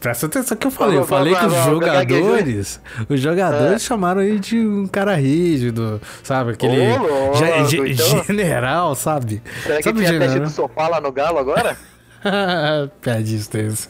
[0.00, 0.98] presta atenção que eu falei.
[0.98, 2.80] Eu falei que os jogadores.
[3.08, 3.78] Os jogadores é.
[3.78, 6.52] chamaram ele de um cara rígido, sabe?
[6.52, 6.92] Aquele.
[6.92, 8.24] Ô, louco, então...
[8.24, 9.42] General, sabe?
[9.62, 11.76] Será sabe que tinha teste do sofá lá no Galo agora?
[13.02, 13.88] Perde isso.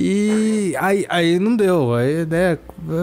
[0.00, 2.56] E aí, aí não deu, aí né,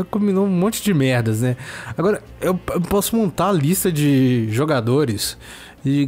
[0.10, 1.58] combinou um monte de merdas, né?
[1.98, 5.38] Agora, eu, posso montar a lista de jogadores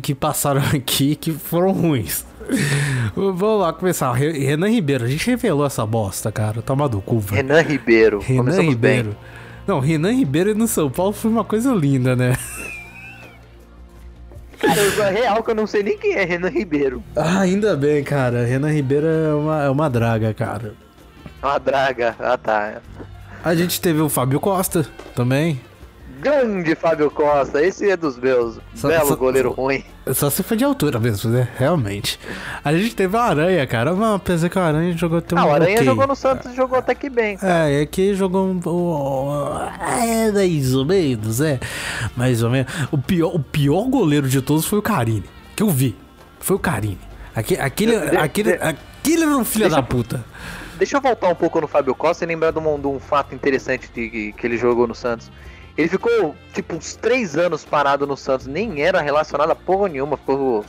[0.02, 2.26] que passaram aqui que foram ruins.
[3.14, 4.14] Vamos lá começar.
[4.14, 6.62] Renan Ribeiro, a gente revelou essa bosta, cara.
[6.62, 7.36] Toma do cu, velho.
[7.36, 8.20] Renan Ribeiro.
[8.20, 9.10] Renan Começamos Ribeiro.
[9.10, 9.18] Bem.
[9.68, 12.34] Não, Renan Ribeiro no São Paulo foi uma coisa linda, né?
[14.78, 17.04] É real que eu não sei nem quem é Renan Ribeiro.
[17.16, 18.46] Ah, ainda bem, cara.
[18.46, 20.74] Renan Ribeiro é uma, é uma draga, cara.
[21.42, 22.82] Uma draga, ah tá.
[23.44, 24.86] A gente teve o Fábio Costa
[25.16, 25.60] também.
[26.20, 28.60] Grande Fábio Costa, esse é dos meus.
[28.76, 29.84] Só, Belo só, goleiro ruim.
[30.14, 31.48] Só se foi de altura mesmo, né?
[31.58, 32.20] Realmente.
[32.64, 33.94] A gente teve a Aranha, cara.
[33.94, 35.40] Mas apesar que o Aranha jogou até um.
[35.40, 35.86] Ah, o Aranha okay.
[35.86, 37.38] jogou no Santos e jogou até que bem.
[37.38, 37.70] Cara.
[37.70, 38.60] É, aqui jogou um.
[40.02, 41.60] É, mais ou menos, é.
[42.16, 42.72] Mais ou menos.
[42.92, 45.26] O pior, o pior goleiro de todos foi o Carine.
[45.56, 45.96] Que eu vi.
[46.40, 47.00] Foi o Carine.
[47.36, 50.24] Aquele, aquele, aquele, aquele era um filho da puta.
[50.78, 53.34] Deixa eu voltar um pouco no Fábio Costa e lembrar de um, de um fato
[53.34, 55.32] interessante de, que ele jogou no Santos.
[55.78, 60.18] Ele ficou, tipo, uns três anos parado no Santos, nem era relacionado a porra nenhuma,
[60.18, 60.66] ficou,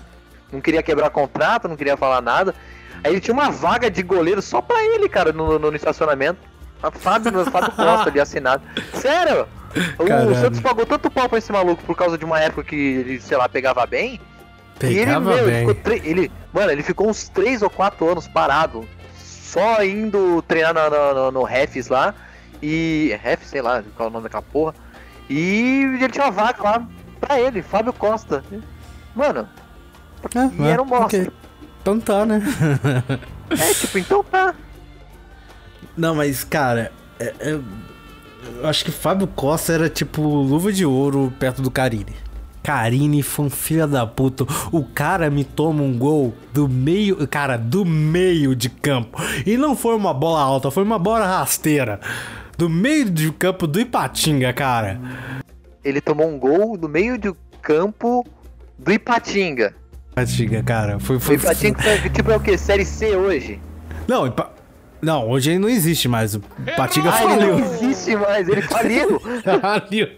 [0.52, 2.54] não queria quebrar contrato, não queria falar nada.
[3.02, 6.38] Aí ele tinha uma vaga de goleiro só pra ele, cara, no, no, no estacionamento.
[6.82, 8.62] A Fábio, Fábio Costa ali assinado.
[8.94, 9.48] Sério?
[9.98, 10.34] O Caralho.
[10.36, 13.36] Santos pagou tanto pau pra esse maluco por causa de uma época que ele, sei
[13.36, 14.20] lá, pegava bem.
[14.78, 15.58] Pegava e ele, meu, bem.
[15.68, 20.72] Ficou tre- ele, mano, ele ficou uns 3 ou 4 anos parado, só indo treinar
[20.74, 22.14] no, no, no, no Refs lá.
[22.62, 23.16] E.
[23.22, 24.74] Ref, sei lá qual é o nome daquela porra.
[25.28, 26.88] E ele tinha uma vaca lá
[27.20, 28.42] pra ele, Fábio Costa.
[29.14, 29.48] Mano,
[30.34, 31.04] Ah, e era um bosta.
[31.18, 31.30] ok.
[31.82, 32.42] Então tá, né?
[33.50, 34.54] É, tipo, então tá.
[35.96, 37.60] Não, mas, cara, é- é-
[38.60, 42.14] eu acho que Fábio Costa era tipo luva de ouro perto do Carini.
[42.62, 44.44] Carini foi um filho da puta.
[44.70, 49.18] O cara me toma um gol do meio, cara, do meio de campo.
[49.46, 51.98] E não foi uma bola alta, foi uma bola rasteira.
[52.58, 55.00] Do meio de campo do Ipatinga, cara.
[55.84, 58.26] Ele tomou um gol no meio do campo
[58.76, 59.72] do Ipatinga.
[60.10, 60.98] Ipatinga, cara.
[60.98, 62.58] Foi, O foi, Ipatinga foi, tipo é o que?
[62.58, 63.60] Série C hoje?
[64.08, 64.50] Não, Ipa...
[65.00, 66.34] não, hoje ele não existe mais.
[66.34, 67.58] O Ipatinga Ah, ele faliu.
[67.58, 69.20] não existe mais, ele faliu.
[69.60, 70.08] Faliu.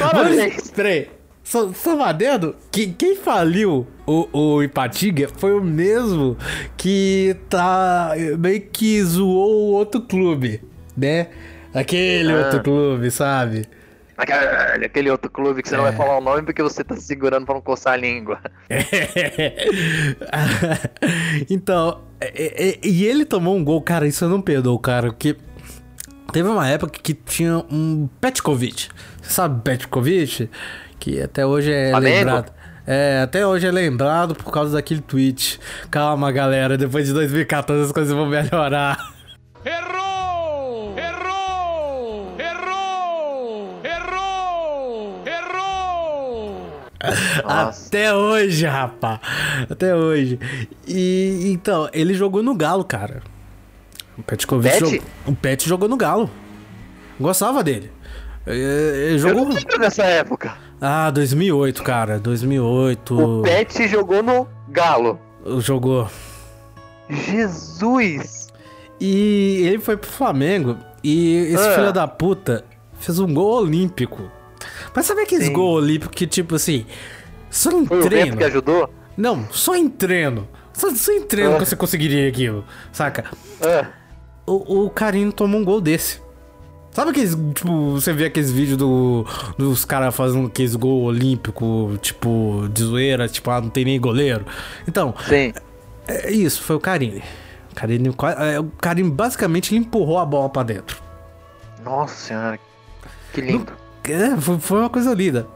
[0.00, 0.70] Parabéns.
[0.72, 1.08] Peraí.
[1.44, 6.36] Só, só adendo, que quem faliu o, o Ipatinga foi o mesmo
[6.76, 10.60] que tá meio que zoou o outro clube,
[10.96, 11.28] né?
[11.74, 12.36] Aquele Ah.
[12.38, 13.66] outro clube, sabe?
[14.16, 17.02] Aquele aquele outro clube que você não vai falar o nome porque você tá se
[17.02, 18.40] segurando pra não coçar a língua.
[21.50, 25.36] então, é- é- e ele tomou um gol, cara, isso eu não perdoo, cara, porque
[26.32, 28.88] teve uma época que tinha um Petkovic.
[29.22, 30.50] Você sabe Petkovic?
[30.98, 32.16] Que até hoje é Flamengo?
[32.16, 32.52] lembrado.
[32.86, 35.58] É, até hoje é lembrado por causa daquele tweet.
[35.90, 38.96] Calma, galera, depois de 2014 as coisas vão melhorar.
[39.64, 40.94] Errou!
[40.96, 42.36] Errou!
[42.38, 43.82] Errou!
[43.84, 45.24] Errou!
[45.26, 46.70] Errou!
[46.92, 46.95] Nossa.
[47.44, 49.20] Até hoje, rapá.
[49.70, 50.38] Até hoje.
[50.86, 53.22] E então, ele jogou no Galo, cara.
[54.18, 54.80] O Petkovic Pet?
[54.90, 55.08] jogou.
[55.26, 56.30] O Pet jogou no Galo.
[57.20, 57.90] Gostava dele.
[58.46, 59.44] É, Ele Eu jogou.
[59.46, 60.56] não lembro dessa época.
[60.80, 62.18] Ah, 2008, cara.
[62.18, 63.18] 2008.
[63.40, 65.18] O Pet jogou no Galo.
[65.58, 66.08] Jogou.
[67.08, 68.48] Jesus!
[69.00, 70.76] E ele foi pro Flamengo.
[71.02, 71.74] E esse Ah.
[71.74, 72.64] filho da puta
[72.98, 74.30] fez um gol olímpico.
[74.96, 75.52] Mas sabe aqueles Sim.
[75.52, 76.86] gol olímpico que, tipo assim.
[77.50, 78.26] Só em Foi o treino.
[78.28, 78.90] vento que ajudou?
[79.16, 80.48] Não, só em treino.
[80.72, 81.58] Só, só em treino Ah.
[81.58, 83.24] que você conseguiria aquilo, saca?
[83.62, 83.88] Ah,
[84.46, 86.20] O, o Carinho tomou um gol desse.
[86.92, 89.26] Sabe aqueles, tipo, você vê aqueles vídeos do,
[89.58, 94.46] dos caras fazendo aqueles gol olímpico, tipo, de zoeira, tipo, ah, não tem nem goleiro.
[94.88, 95.52] Então, sim.
[96.08, 97.20] é isso, foi o Carinho.
[97.70, 100.96] O Carinho, é, o Carinho basicamente ele empurrou a bola pra dentro.
[101.84, 102.58] Nossa senhora.
[103.34, 103.72] Que lindo.
[104.12, 105.46] É, foi, foi uma coisa linda.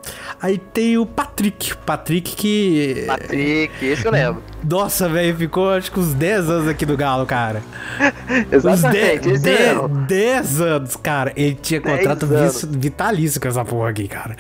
[0.41, 1.77] Aí tem o Patrick.
[1.79, 3.05] Patrick que.
[3.07, 4.43] Patrick, esse eu lembro.
[4.69, 7.63] Nossa, velho, ficou acho que uns 10 anos aqui do Galo, cara.
[8.49, 9.89] Uns Exatamente, lembro.
[9.89, 11.33] 10 anos, cara.
[11.37, 12.27] Ele tinha 10 contrato
[12.79, 14.37] vitalício com essa porra aqui, cara.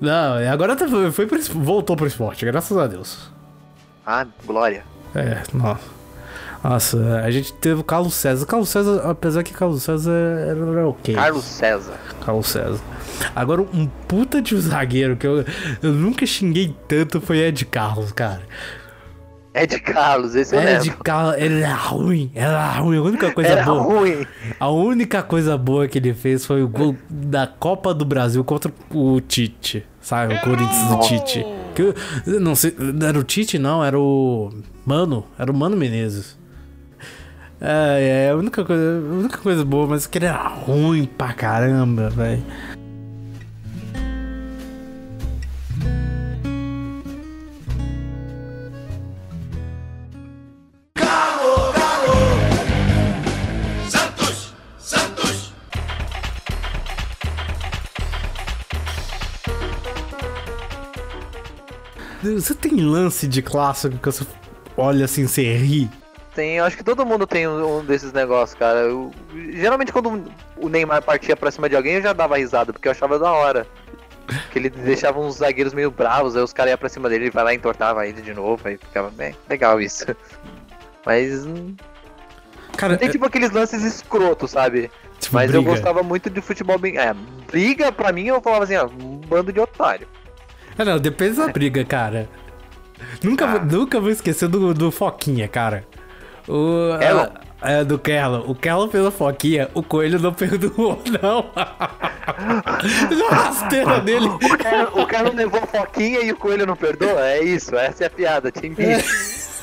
[0.00, 3.30] Não, agora tá- foi pro, voltou pro esporte, graças a Deus.
[4.06, 4.84] Ah, glória.
[5.14, 6.01] É, nossa.
[6.62, 8.46] Nossa, a gente teve o Carlos César.
[8.46, 11.14] Carlos César, apesar que Carlos César era ok.
[11.14, 11.94] Carlos César.
[12.24, 12.80] Carlos César.
[13.34, 15.44] Agora, um puta de um zagueiro que eu,
[15.82, 18.42] eu nunca xinguei tanto foi Ed Carlos, cara.
[19.54, 21.04] É de Carlos, esse eu Ed lembro.
[21.04, 22.96] Carlos, ele era ruim, era ruim.
[22.96, 23.82] A única coisa Era boa.
[23.82, 24.26] ruim.
[24.58, 28.72] A única coisa boa que ele fez foi o gol da Copa do Brasil contra
[28.90, 29.84] o Tite.
[30.00, 30.34] Sabe?
[30.34, 31.44] O Corinthians do Tite.
[31.74, 31.94] Que
[32.40, 32.74] não sei,
[33.06, 34.50] era o Tite não, era o
[34.86, 36.38] Mano, era o Mano Menezes.
[37.64, 41.32] É, é a única coisa, a única coisa boa, mas que ele era ruim pra
[41.32, 42.42] caramba, velho.
[62.24, 64.24] Você tem lance de clássico que você
[64.76, 65.88] olha assim, você ri?
[66.34, 68.78] Tem, eu acho que todo mundo tem um, um desses negócios, cara.
[68.80, 69.10] Eu-
[69.52, 70.24] geralmente quando
[70.56, 73.30] o Neymar partia pra cima de alguém, eu já dava risada, porque eu achava da
[73.30, 73.66] hora.
[74.50, 77.30] Que ele deixava uns zagueiros meio bravos, aí os caras iam pra cima dele, ele
[77.30, 80.06] vai lá e entortava ele de novo, aí ficava bem legal isso.
[81.04, 81.74] Mas hum,
[82.76, 84.90] Cara, tem é, tipo aqueles lances escrotos, sabe?
[85.20, 85.76] tipo, Mas eu briga.
[85.76, 86.96] gostava muito de futebol bem.
[86.96, 87.14] É,
[87.50, 90.08] briga pra mim eu falava assim, ó, um bando de otário.
[90.78, 92.26] É, não, depende da briga, cara.
[93.22, 93.64] Nunca, vou- Ah.
[93.64, 95.84] nunca vou esquecer do, do Foquinha, cara.
[96.48, 96.90] O?
[97.62, 98.40] É, do Kerlon.
[98.46, 101.46] O Kerlon fez a Foquinha, o Coelho não perdoou, não.
[102.26, 104.26] Na rasteira dele.
[104.26, 104.38] O
[105.24, 107.20] não levou a foquinha e o coelho não perdoa?
[107.26, 108.76] É isso, essa é a piada, time.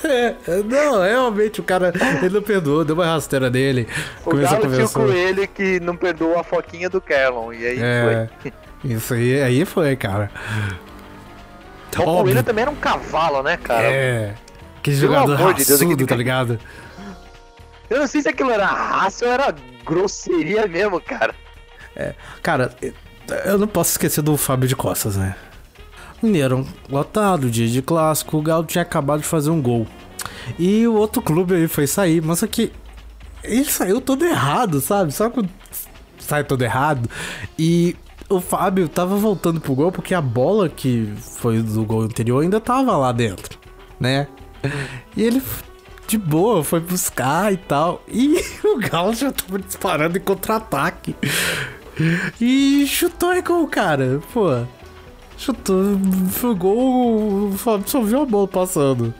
[0.03, 3.87] É, não, realmente o cara, ele não perdoou, deu uma rasteira nele.
[4.25, 4.89] O Galo tinha o.
[4.89, 7.53] Coelho que não perdoou a foquinha do Kerlon.
[7.53, 8.53] E aí É, foi.
[8.91, 10.31] isso aí, aí foi, cara.
[11.97, 12.23] O.
[12.23, 13.87] Coelho também era um cavalo, né, cara?
[13.87, 14.33] É.
[14.79, 16.59] Aquele Pelo jogador amor de Deus, raçudo, tá ligado?
[17.89, 19.53] Eu não sei se aquilo era raça ou era
[19.85, 21.35] grosseria mesmo, cara.
[22.41, 22.73] Cara,
[23.45, 25.35] eu não posso esquecer do Fábio de Costas, né?
[26.23, 29.85] Mineirão lotado, dia de clássico, o Galo tinha acabado de fazer um gol.
[30.57, 32.71] E o outro clube aí foi sair, mas só que
[33.43, 35.11] ele saiu todo errado, sabe?
[35.11, 35.49] Sabe quando
[36.17, 37.09] sai todo errado?
[37.57, 37.95] E
[38.29, 42.61] o Fábio tava voltando pro gol porque a bola que foi do gol anterior ainda
[42.61, 43.57] tava lá dentro,
[43.99, 44.27] né?
[45.15, 45.41] E ele
[46.07, 48.01] de boa foi buscar e tal.
[48.07, 51.15] E o Galo já tava disparando em contra-ataque.
[52.39, 54.19] E chutou e gol, cara.
[54.33, 54.65] Pô.
[55.37, 55.97] Chutou,
[56.31, 57.53] foi gol,
[57.85, 59.13] só viu a bola passando.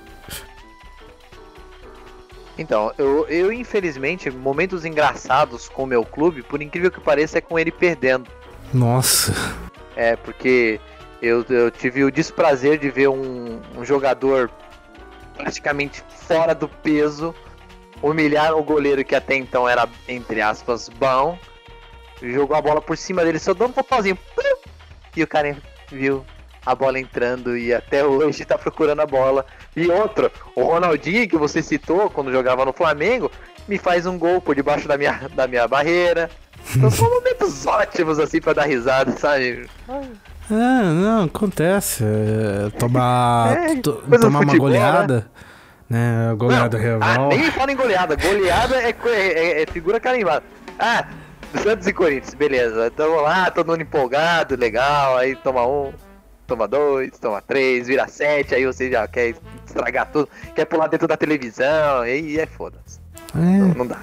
[2.58, 7.41] Então, eu, eu infelizmente, momentos engraçados com o meu clube, por incrível que pareça, é
[7.41, 8.30] com ele perdendo.
[8.73, 9.34] Nossa.
[9.95, 10.78] É, porque
[11.21, 14.52] eu, eu tive o desprazer de ver um, um jogador
[15.39, 17.34] praticamente fora do peso
[18.02, 21.38] humilhar o goleiro que até então era, entre aspas, bom.
[22.21, 24.17] Jogou a bola por cima dele, só dando um totozinho.
[25.15, 25.58] E o cara
[25.89, 26.25] viu
[26.65, 29.45] a bola entrando e até hoje tá procurando a bola.
[29.75, 33.32] E outro, o Ronaldinho, que você citou quando jogava no Flamengo,
[33.67, 36.30] me faz um gol por debaixo da minha, da minha barreira.
[36.75, 39.69] Então são momentos ótimos assim pra dar risada, sabe?
[40.51, 40.53] É,
[40.93, 42.03] não, acontece.
[42.03, 45.29] É, tomar É, to- tomar uma futebol, goleada.
[45.89, 46.33] Né?
[46.38, 47.01] Goleada Não, rival.
[47.31, 48.15] Ah, nem fala em goleada.
[48.15, 49.15] Goleada é, é-
[49.59, 50.43] é- é figura carimbada.
[50.77, 51.07] Ah,
[51.63, 52.91] Santos e Corinthians, beleza.
[52.91, 55.17] Tamo lá, todo mundo empolgado, legal.
[55.17, 55.91] Aí toma um,
[56.45, 58.53] toma dois, toma três, vira sete.
[58.55, 59.33] Aí você já quer
[59.65, 62.05] estragar tudo, quer pular dentro da televisão.
[62.05, 62.99] E aí é foda-se.
[63.33, 63.97] Não, É, não dá.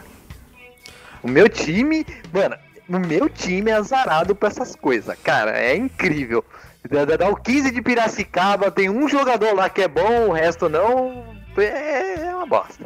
[1.22, 2.56] O meu time, mano,
[2.88, 5.52] o meu time é azarado pra essas coisas, cara.
[5.58, 6.44] É incrível.
[6.90, 10.32] Dá, dá- dá o 15 de Piracicaba, tem um jogador lá que é bom, o
[10.32, 11.24] resto não.
[11.56, 12.84] É, é uma bosta.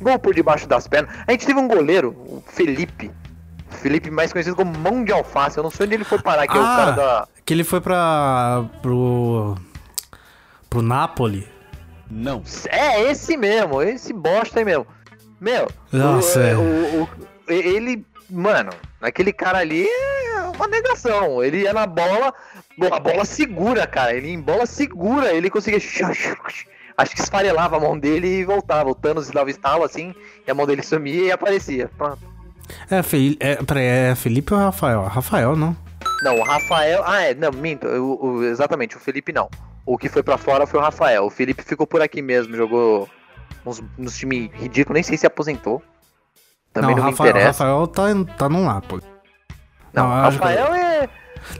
[0.00, 1.14] Gol por debaixo das pernas.
[1.26, 3.10] A gente teve um goleiro, o Felipe.
[3.70, 5.56] Felipe, mais conhecido como Mão de Alface.
[5.56, 6.76] Eu não sei onde ele foi parar, que é o Ah!
[6.76, 7.28] cara da.
[7.44, 8.64] que ele foi pra.
[8.82, 9.54] pro.
[10.68, 11.46] pro Napoli.
[12.10, 12.42] Não.
[12.68, 14.86] É, esse mesmo, esse bosta aí mesmo.
[15.40, 16.56] Meu, Nossa, o, é.
[16.56, 17.08] o- o-
[17.52, 21.42] ele, mano, aquele cara ali é uma negação.
[21.42, 22.32] Ele ia na bola,
[22.92, 24.14] a bola segura, cara.
[24.14, 25.80] Ele em bola segura, ele conseguia.
[26.96, 28.90] Acho que esfarelava a mão dele e voltava.
[28.90, 30.14] O Thanos dava estalo assim,
[30.46, 31.90] e a mão dele sumia e aparecia.
[31.96, 32.18] Pronto.
[32.90, 35.02] É, Fe- é, peraí, é Felipe ou Rafael?
[35.04, 35.76] Rafael, não?
[36.22, 37.02] Não, o Rafael.
[37.06, 37.86] Ah, é, não, minto.
[37.86, 39.48] o- o- exatamente, o Felipe não.
[39.86, 41.24] O que foi pra fora foi o Rafael.
[41.24, 43.08] O Felipe ficou por aqui mesmo, jogou
[43.64, 45.82] uns, uns times ridículos, nem sei se aposentou.
[46.72, 47.64] Também não, não, me Rafael, interessa.
[47.64, 48.02] Rafael tá,
[48.38, 49.02] tá no Napoli.
[49.92, 51.08] Não, Não, Rafael é.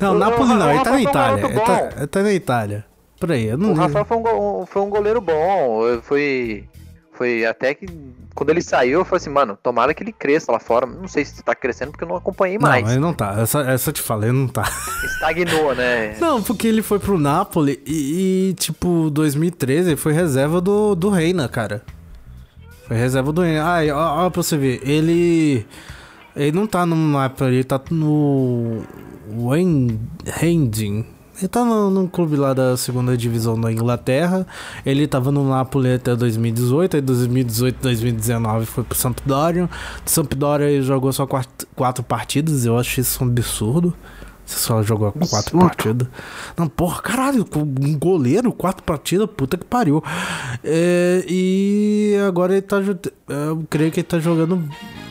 [0.00, 1.44] Não, O- Napoli não, ele tá na Itália.
[1.46, 2.84] Ele tá, ele tá na Itália.
[3.18, 6.00] Por aí, eu não O Rafael foi um, foi um goleiro bom.
[6.02, 6.64] Foi.
[7.12, 7.86] Foi até que.
[8.34, 10.86] Quando ele saiu, eu falei assim, mano, tomara que ele cresça lá fora.
[10.86, 12.88] Não sei se tá crescendo porque eu não acompanhei Não, mais.
[12.88, 13.34] ele não tá.
[13.38, 14.62] Essa, essa eu te falei, não tá.
[15.04, 16.16] Estagnou, né?
[16.20, 21.10] Não, porque ele foi pro Napoli e, e, tipo, 2013 ele foi reserva do, do
[21.10, 21.82] Reina, cara.
[22.90, 23.64] Foi reserva do Reina.
[23.64, 25.64] Ai, ó, pra você ver, ele.
[26.34, 28.82] Ele não tá no Napoli, ele tá no.
[30.26, 31.06] Rending.
[31.38, 34.44] Ele tá no, num clube lá da segunda divisão da Inglaterra.
[34.84, 36.96] Ele tava no Napoli até 2018.
[36.96, 39.70] Aí 2018, 2019 foi pro Sampdoria.
[40.04, 42.66] Do Sampdoria ele jogou só quatro, quatro partidas.
[42.66, 43.94] Eu acho isso um absurdo.
[44.50, 45.58] Você só jogou quatro Absurdo.
[45.66, 46.08] partidas.
[46.56, 50.02] Não, porra, caralho, um goleiro, quatro partidas, puta que pariu.
[50.64, 52.78] É, e agora ele tá.
[53.28, 54.68] Eu creio que ele tá jogando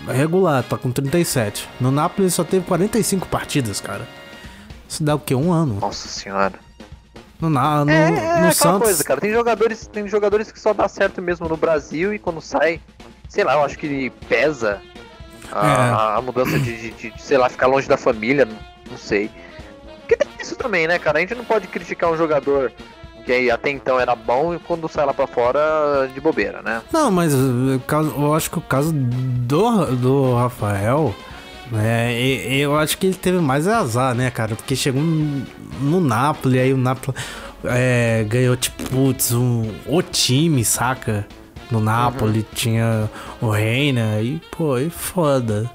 [0.07, 1.69] regular, tá com 37.
[1.79, 4.05] No Napoli ele só teve 45 partidas, cara.
[4.87, 5.33] Isso dá o quê?
[5.35, 5.75] Um ano.
[5.79, 6.55] Nossa senhora.
[7.39, 8.79] No, na, no, É, é no aquela Santos.
[8.83, 9.21] coisa, cara.
[9.21, 12.81] Tem jogadores, tem jogadores que só dá certo mesmo no Brasil e quando sai,
[13.29, 14.81] sei lá, eu acho que pesa
[15.49, 16.17] a, É.
[16.17, 18.45] a mudança de, de- de, sei lá, ficar longe da família,
[18.89, 19.29] não, sei.
[19.99, 21.17] Porque tem isso também, né, cara?
[21.17, 22.71] A gente não pode criticar um jogador
[23.25, 26.81] que até então era bom e quando sai lá pra fora de bobeira, né?
[26.91, 27.31] Não, mas
[27.85, 31.13] caso- eu acho que o caso do, do Rafael,
[31.71, 34.55] né, e- eu acho que ele teve mais azar, né, cara?
[34.55, 37.15] Porque chegou no, Napoli, aí o Napoli
[37.65, 41.27] é, ganhou, tipo, putz, um, o time, saca?
[41.69, 43.07] No Napoli tinha
[43.39, 45.69] o Reina, e, pô, aí foda.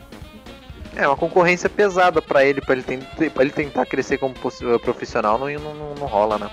[0.97, 2.85] É uma concorrência pesada pra ele, pra ele,
[3.45, 4.35] ele tentar crescer como
[4.83, 6.51] profissional, não, não, não- não rola, né?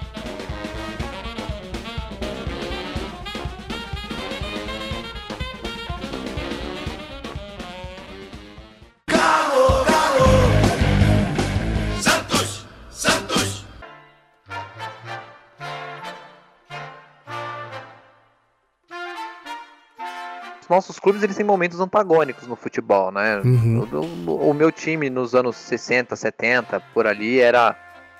[20.71, 23.41] Nossos clubes eles têm momentos antagônicos no futebol, né?
[23.43, 23.87] Uhum.
[24.25, 27.75] O, o- meu time nos anos 60, 70, por ali, era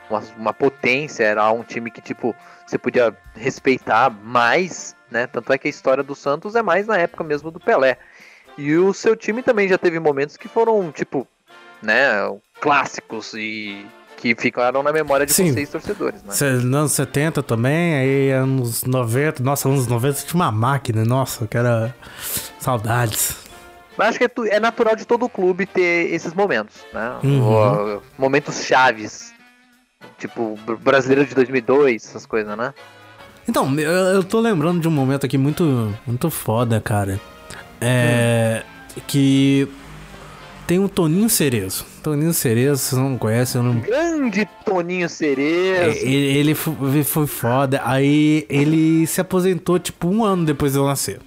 [0.09, 2.35] uma, uma potência, era um time que, tipo,
[2.67, 5.25] você podia respeitar mais, né?
[5.27, 7.97] Tanto é que a história do Santos é mais na época mesmo do Pelé.
[8.57, 11.25] E o seu time também já teve momentos que foram, tipo,
[11.81, 12.11] né,
[12.59, 13.85] clássicos e
[14.21, 15.51] que ficaram na memória de Sim.
[15.51, 16.31] vocês, torcedores, né?
[16.47, 19.41] Anos 70 também, aí anos 90.
[19.41, 21.93] Nossa, anos 90 tinha uma máquina, nossa, que era.
[22.59, 23.35] Saudades.
[23.97, 27.13] Mas acho que é, é natural de todo clube ter esses momentos, né?
[27.23, 27.97] Uhum.
[27.97, 29.33] O- momentos chaves.
[30.19, 32.73] Tipo, Br- Brasileiro de 2002, essas coisas, né?
[33.49, 37.19] Então, eu, eu tô lembrando de um momento aqui muito, muito foda, cara.
[37.81, 38.61] É.
[39.07, 39.67] Que.
[40.71, 41.85] Tem o Toninho Cerezo.
[42.01, 43.81] Toninho Cerezo, vocês não conhecem, eu não.
[43.81, 45.97] Grande Toninho É, Cerezo.
[45.97, 47.81] Ele, ele ele foi foda.
[47.83, 51.19] Aí ele se aposentou, tipo, um ano depois de eu nascer.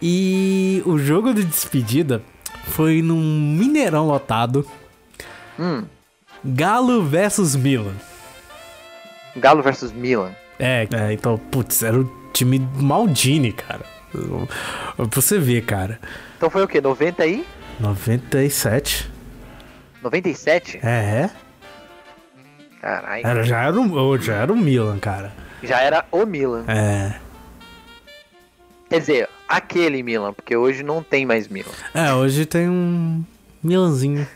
[0.00, 2.22] E o jogo de despedida
[2.68, 4.64] foi num Mineirão lotado.
[5.58, 5.82] Hum,
[6.44, 7.96] Galo versus Milan.
[9.34, 10.30] Galo versus Milan.
[10.60, 13.84] É, é, então, putz, era o time Maldini, cara.
[14.96, 15.98] Pra você ver, cara.
[16.36, 16.80] Então foi o quê?
[16.80, 17.44] 90 aí?
[17.80, 19.10] 97.
[20.02, 20.78] 97?
[20.82, 21.30] É,
[22.80, 23.26] Caralho.
[23.26, 25.32] era, já, era o, já era o Milan, cara.
[25.62, 26.64] Já era o Milan.
[26.68, 27.18] É.
[28.88, 31.72] Quer dizer, aquele Milan, porque hoje não tem mais Milan.
[31.92, 33.24] É, hoje tem um
[33.62, 34.26] Milanzinho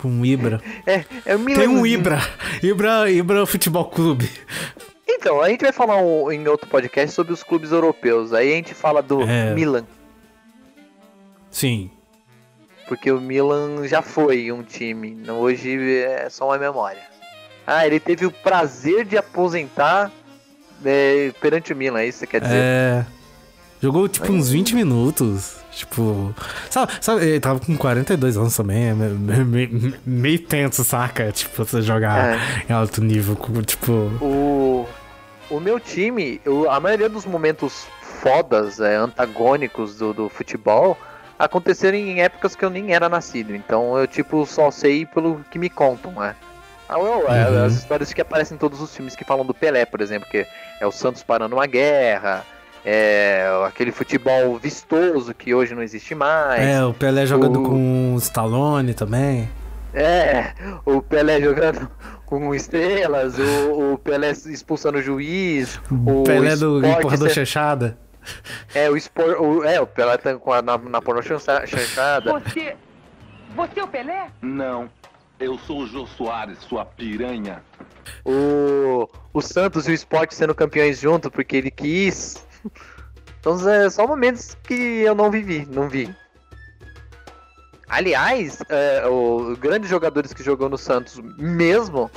[0.00, 0.62] com Ibra.
[0.86, 1.58] É, é o Milan.
[1.60, 2.18] Tem um Ibra.
[2.62, 4.30] Ibra, Ibra Futebol Clube.
[5.06, 8.32] Então, a gente vai falar um- em outro podcast sobre os clubes europeus.
[8.32, 9.52] Aí a gente fala do É.
[9.52, 9.84] Milan.
[11.50, 11.90] Sim.
[12.90, 17.02] Porque o Milan já foi um time, hoje é só uma memória.
[17.64, 20.10] Ah, ele teve o prazer de aposentar
[20.84, 22.56] é, perante o Milan, é isso que você quer dizer?
[22.56, 23.06] É.
[23.80, 25.54] Jogou tipo uns 20 minutos.
[25.70, 26.34] Tipo.
[26.68, 28.88] Sabe, sabe, ele tava com 42 anos também.
[28.88, 29.14] É meio,
[29.46, 31.30] meio- meio tenso, saca?
[31.30, 32.38] Tipo, você jogar É.
[32.68, 33.36] em alto nível.
[33.36, 33.92] com, Tipo.
[34.20, 34.84] O,
[35.48, 37.86] o meu time, eu- a maioria dos momentos
[38.20, 40.98] fodas, é, antagônicos do, do futebol,
[41.44, 43.54] aconteceram em épocas que eu nem era nascido.
[43.56, 46.36] Então eu, tipo, só sei pelo que me contam, né?
[46.88, 47.64] Ah, é, Uhum.
[47.64, 50.46] As histórias que aparecem em todos os filmes que falam do Pelé, por exemplo, que
[50.80, 52.44] é o Santos parando uma guerra,
[52.84, 56.60] é aquele futebol vistoso que hoje não existe mais.
[56.62, 59.48] É, o Pelé jogando o- com o Stallone também.
[59.94, 60.52] É,
[60.84, 61.88] o Pelé jogando
[62.26, 67.34] com estrelas, o, o Pelé expulsando o juiz, o Pelé do empurrador ser-.
[68.74, 72.32] É, o espor, o, é, o Pelé tá com a, na, na pornô chancha- chanchada.
[72.32, 72.76] Você.
[73.56, 74.30] Você é o Pelé?
[74.40, 74.88] Não,
[75.38, 77.62] eu sou o Jô Soares, sua piranha.
[78.24, 82.46] O, o Santos e o Sport sendo campeões junto porque ele quis.
[83.40, 86.14] Então é só momentos que eu não vivi, não vi.
[87.88, 92.08] Aliás, é, os grandes jogadores que jogou no Santos mesmo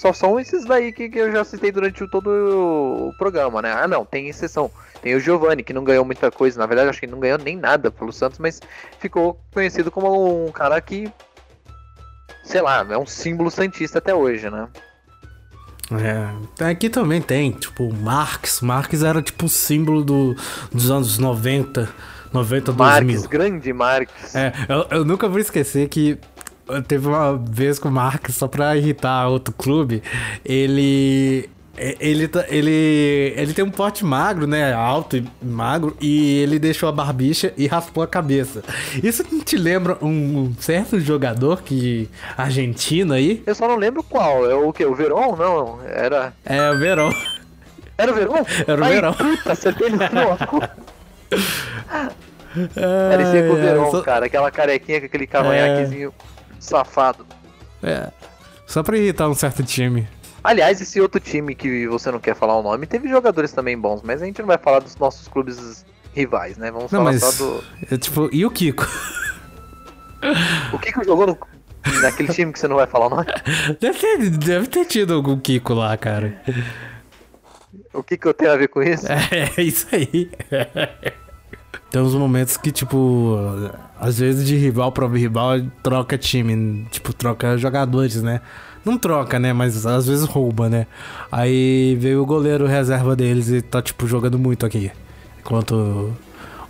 [0.00, 3.72] só são esses daí que, que eu já citei durante o- todo o programa, né?
[3.72, 4.70] Ah, não, tem exceção.
[5.02, 6.58] Tem o Giovani, que não ganhou muita coisa.
[6.58, 8.60] Na verdade, acho que ele não ganhou nem nada pelo Santos, mas
[9.00, 11.10] ficou conhecido como um cara que,
[12.44, 14.68] sei lá, é um símbolo santista até hoje, né?
[15.90, 18.60] É, aqui também tem, tipo, o Marx.
[18.60, 20.36] Marx era tipo o símbolo do,
[20.70, 21.88] dos anos 90,
[22.32, 22.76] 90, 2000.
[22.76, 24.34] Marques, grande Marques.
[24.34, 26.18] É, eu, eu nunca vou esquecer que
[26.86, 30.02] teve uma vez com o Marx, só pra irritar outro clube,
[30.44, 31.48] ele.
[32.00, 34.72] Ele, tá- ele, ele tem um porte magro, né?
[34.72, 38.64] Alto e magro, e ele deixou a barbicha e raspou a cabeça.
[39.00, 42.08] Isso te lembra um certo jogador que.
[42.36, 43.44] argentino aí?
[43.46, 44.44] Eu só não lembro qual.
[44.50, 44.84] É o que?
[44.84, 45.36] O Verón?
[45.36, 46.32] Não, era.
[46.44, 47.10] É o Verão.
[47.96, 48.44] Era o Verón?
[48.66, 49.12] Era o Ai, Verón.
[49.12, 49.98] Puta, acertei no
[53.10, 54.26] Parecia com o Verón, só, cara.
[54.26, 56.12] Aquela carequinha com aquele cavanhaquezinho
[56.58, 57.26] safado.
[57.82, 58.10] é,
[58.66, 60.06] só pra irritar um certo time.
[60.44, 64.02] Aliás, esse outro time que você não quer falar o nome, teve jogadores também bons,
[64.02, 65.84] mas a gente não vai falar dos nossos clubes
[66.14, 66.70] rivais, né?
[66.70, 67.20] Vamos Não, falar mas.
[67.22, 67.64] só do.
[67.90, 68.86] É, tipo, e o Kiko?
[70.72, 71.38] O que que jogou no...
[72.02, 73.26] naquele time que você não vai falar o nome?
[73.80, 76.40] Deve ter, deve ter tido algum Kiko lá, cara.
[77.92, 79.06] O que que eu tenho a ver com isso?
[79.10, 80.30] É, isso aí.
[81.90, 83.38] Tem uns momentos que, tipo,
[83.98, 88.40] às vezes de rival pra rival troca time, tipo, troca jogadores, né?
[88.84, 89.52] Não troca, né?
[89.52, 90.86] Mas às vezes rouba, né?
[91.32, 94.90] Aí veio o goleiro reserva deles e tá, tipo, jogando muito aqui.
[95.40, 96.12] Enquanto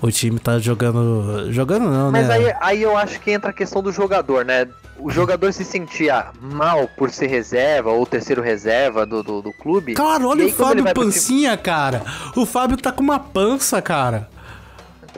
[0.01, 1.53] o time tá jogando.
[1.53, 2.35] Jogando não, Mas né?
[2.35, 4.69] aí, aí eu acho que entra a questão do jogador, né?
[5.01, 9.95] O jogador se sentia mal por ser reserva ou terceiro reserva do, do, do clube.
[9.95, 12.03] Cara, olha aí, o Fábio pro time- Pancinha, cara.
[12.37, 14.29] O Fábio tá com uma pança, cara.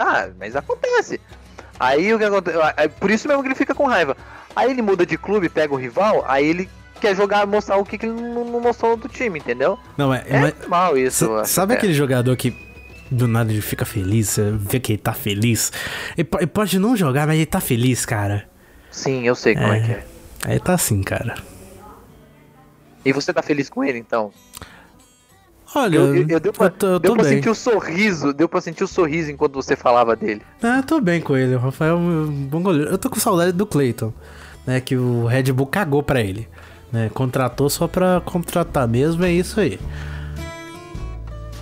[0.00, 1.20] Tá, mas acontece.
[1.78, 2.58] Aí o que acontece.
[2.98, 4.16] Por isso mesmo que ele fica com raiva.
[4.56, 7.98] Aí ele muda de clube, pega o rival, aí ele quer jogar, mostrar o que,
[7.98, 9.78] que ele não, mostrou do time, entendeu?
[9.98, 11.30] Não, é, É mas- normal isso.
[11.36, 11.80] acho Sabe até.
[11.80, 12.56] aquele jogador que
[13.10, 15.70] do nada ele fica feliz, você vê que ele tá feliz?
[16.16, 18.48] Ele, ele pode não jogar, mas ele tá feliz, cara.
[18.90, 19.80] Sim, eu sei como é, É.
[19.82, 20.04] que é.
[20.44, 21.34] Aí tá assim, cara.
[23.04, 24.32] E você tá feliz com ele, então?
[25.74, 27.34] Olha, Eu, eu, eu deu pra, eu tô, eu deu tô pra bem.
[27.34, 30.42] sentir o sorriso, deu pra sentir o sorriso enquanto você falava dele.
[30.62, 31.54] Ah, tô bem com ele.
[31.54, 32.90] O Rafael é um bom goleiro.
[32.90, 34.12] Eu tô com saudade do Clayton,
[34.66, 34.80] né?
[34.80, 36.48] Que o Red Bull cagou pra ele.
[36.92, 39.78] Né, contratou só pra contratar mesmo, é isso aí.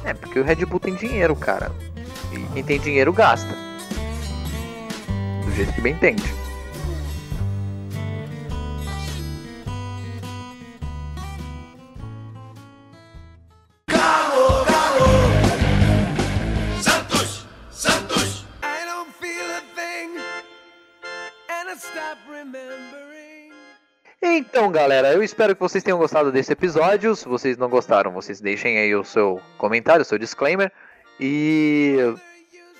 [0.02, 1.70] É, porque o Red Bull tem dinheiro, cara.
[2.32, 3.54] E quem tem dinheiro gasta.
[5.44, 6.22] Do jeito que bem entende.
[24.20, 27.14] Então, galera, eu espero que vocês tenham gostado desse episódio.
[27.14, 30.72] Se vocês não gostaram, vocês deixem aí o seu comentário, o seu disclaimer.
[31.20, 31.96] E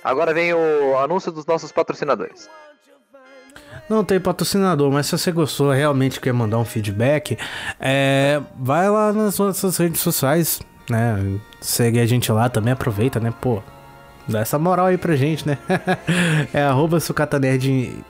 [0.02, 2.48] agora vem o anúncio dos nossos patrocinadores.
[3.88, 7.38] Não tem patrocinador, mas se você gostou, realmente quer mandar um feedback,
[7.80, 11.38] é, vai lá nas nossas redes sociais, né?
[11.60, 13.32] Segue a gente lá também, aproveita, né?
[13.40, 13.62] Pô,
[14.28, 15.56] dá essa moral aí pra gente, né?
[16.52, 18.04] é arroba sucatanerd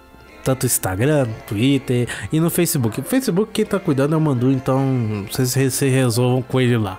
[0.45, 3.01] tanto Instagram, Twitter e no Facebook.
[3.01, 6.99] O Facebook quem tá cuidando é o Mandu, então vocês se resolvam com ele lá,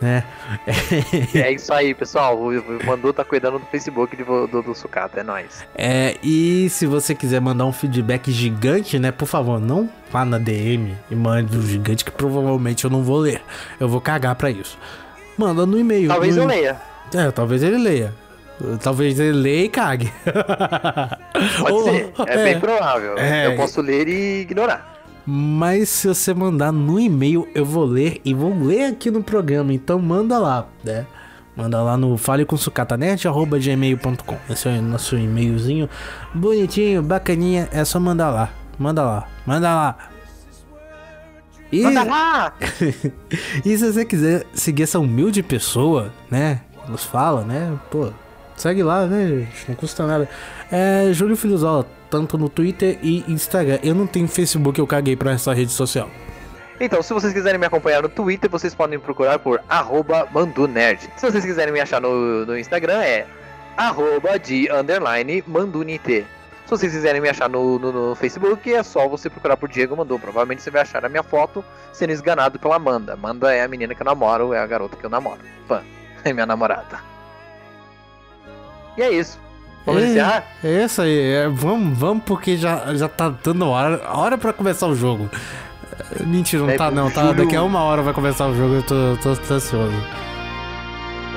[0.00, 0.24] né?
[1.34, 2.38] É isso aí, pessoal.
[2.38, 5.64] O Mandu tá cuidando do Facebook de vo- do, do Sucata, é nóis.
[5.74, 10.38] É, e se você quiser mandar um feedback gigante, né, por favor, não vá na
[10.38, 13.40] DM e mande um gigante que provavelmente eu não vou ler.
[13.80, 14.78] Eu vou cagar pra isso.
[15.36, 16.08] Manda no e-mail.
[16.08, 16.42] Talvez no...
[16.42, 16.80] eu leia.
[17.12, 18.14] É, talvez ele leia.
[18.82, 20.12] Talvez ele leia e cague.
[21.58, 22.12] Pode Ou- ser.
[22.26, 23.18] É, bem provável.
[23.18, 23.46] É.
[23.48, 24.92] Eu posso ler e ignorar.
[25.26, 29.72] Mas se você mandar no e-mail, eu vou ler e vou ler aqui no programa.
[29.72, 31.06] Então manda lá, né?
[31.56, 35.88] Manda lá no falecomsucatanet.gmail.com Esse é o nosso e-mailzinho
[36.34, 37.68] bonitinho, bacaninha.
[37.72, 38.50] É só mandar lá.
[38.78, 39.26] Manda lá.
[39.46, 39.96] Manda lá.
[41.72, 42.52] E, Manda lá!
[43.64, 46.60] e se você quiser seguir essa humilde pessoa, né?
[46.88, 47.72] Nos fala, né?
[47.90, 48.10] Pô,
[48.56, 49.68] segue lá, né, gente?
[49.68, 50.28] Não custa nada.
[50.70, 53.78] É Júlio Filizola, tanto no Twitter e Instagram.
[53.82, 56.08] Eu não tenho Facebook, eu caguei pra essa rede social.
[56.80, 61.08] Então, se vocês quiserem me acompanhar no Twitter, vocês podem procurar por arroba mandunerd.
[61.16, 63.26] Se vocês quiserem me achar no, no Instagram, é
[63.76, 65.42] arroba de underline.
[65.42, 69.96] Se vocês quiserem me achar no, no, no Facebook, é só você procurar por Diego
[69.96, 70.18] Mandu.
[70.18, 73.12] Provavelmente você vai achar a minha foto sendo esganado pela Amanda.
[73.12, 75.40] Amanda é a menina que eu namoro, é a garota que eu namoro.
[75.68, 75.82] Fã,
[76.24, 77.13] é minha namorada.
[78.96, 79.38] E é isso.
[79.86, 80.44] Vamos É, encerrar?
[80.62, 84.86] É isso aí, é, vamos, vamos porque já, já tá dando hora, hora pra começar
[84.86, 85.28] o jogo.
[86.18, 88.74] É, Mentira, não É, tá não, tá, daqui a uma hora vai começar o jogo,
[88.76, 89.92] eu tô, tô, tô ansioso.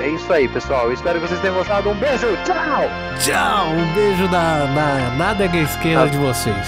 [0.00, 0.86] É isso aí, pessoal.
[0.86, 1.90] Eu espero que vocês tenham gostado.
[1.90, 2.84] Um beijo, tchau!
[3.18, 6.06] Tchau, um beijo na, na nádega esquerda Ah.
[6.06, 6.66] de vocês.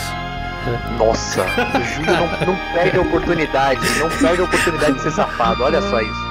[0.99, 5.62] Nossa, o Júlio não, não perde a oportunidade, não perde a oportunidade de ser safado,
[5.62, 6.30] olha só isso.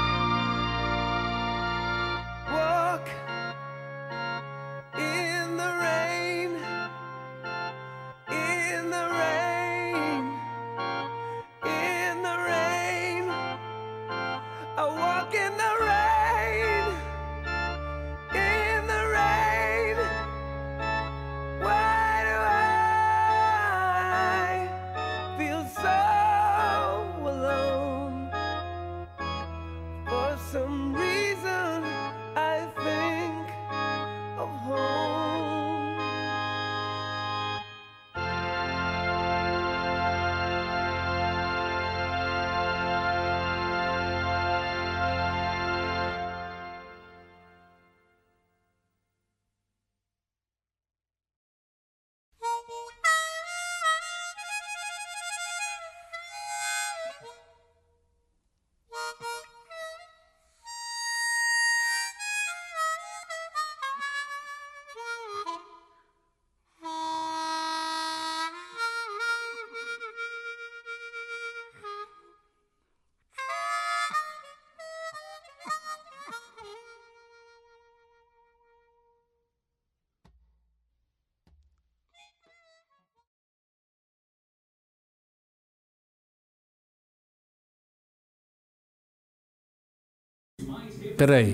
[91.19, 91.53] Peraí.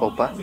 [0.00, 0.34] Opa.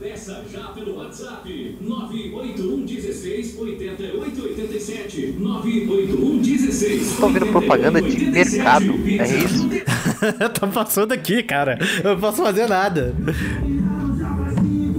[0.00, 8.94] Peça já pelo WhatsApp 981 16 88 87 981 16 Tô ouvindo propaganda de mercado,
[9.06, 9.68] é isso?
[10.58, 11.78] tá passando aqui, cara.
[12.02, 13.14] Eu não posso fazer nada.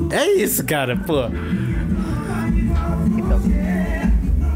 [0.09, 1.26] É isso, cara, pô.
[3.17, 3.41] Então,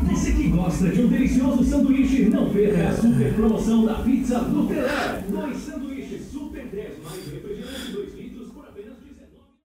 [0.10, 4.68] Você que gosta de um delicioso sanduíche, não perca a super promoção da pizza do
[4.68, 5.24] Pelé.
[5.27, 5.27] Dois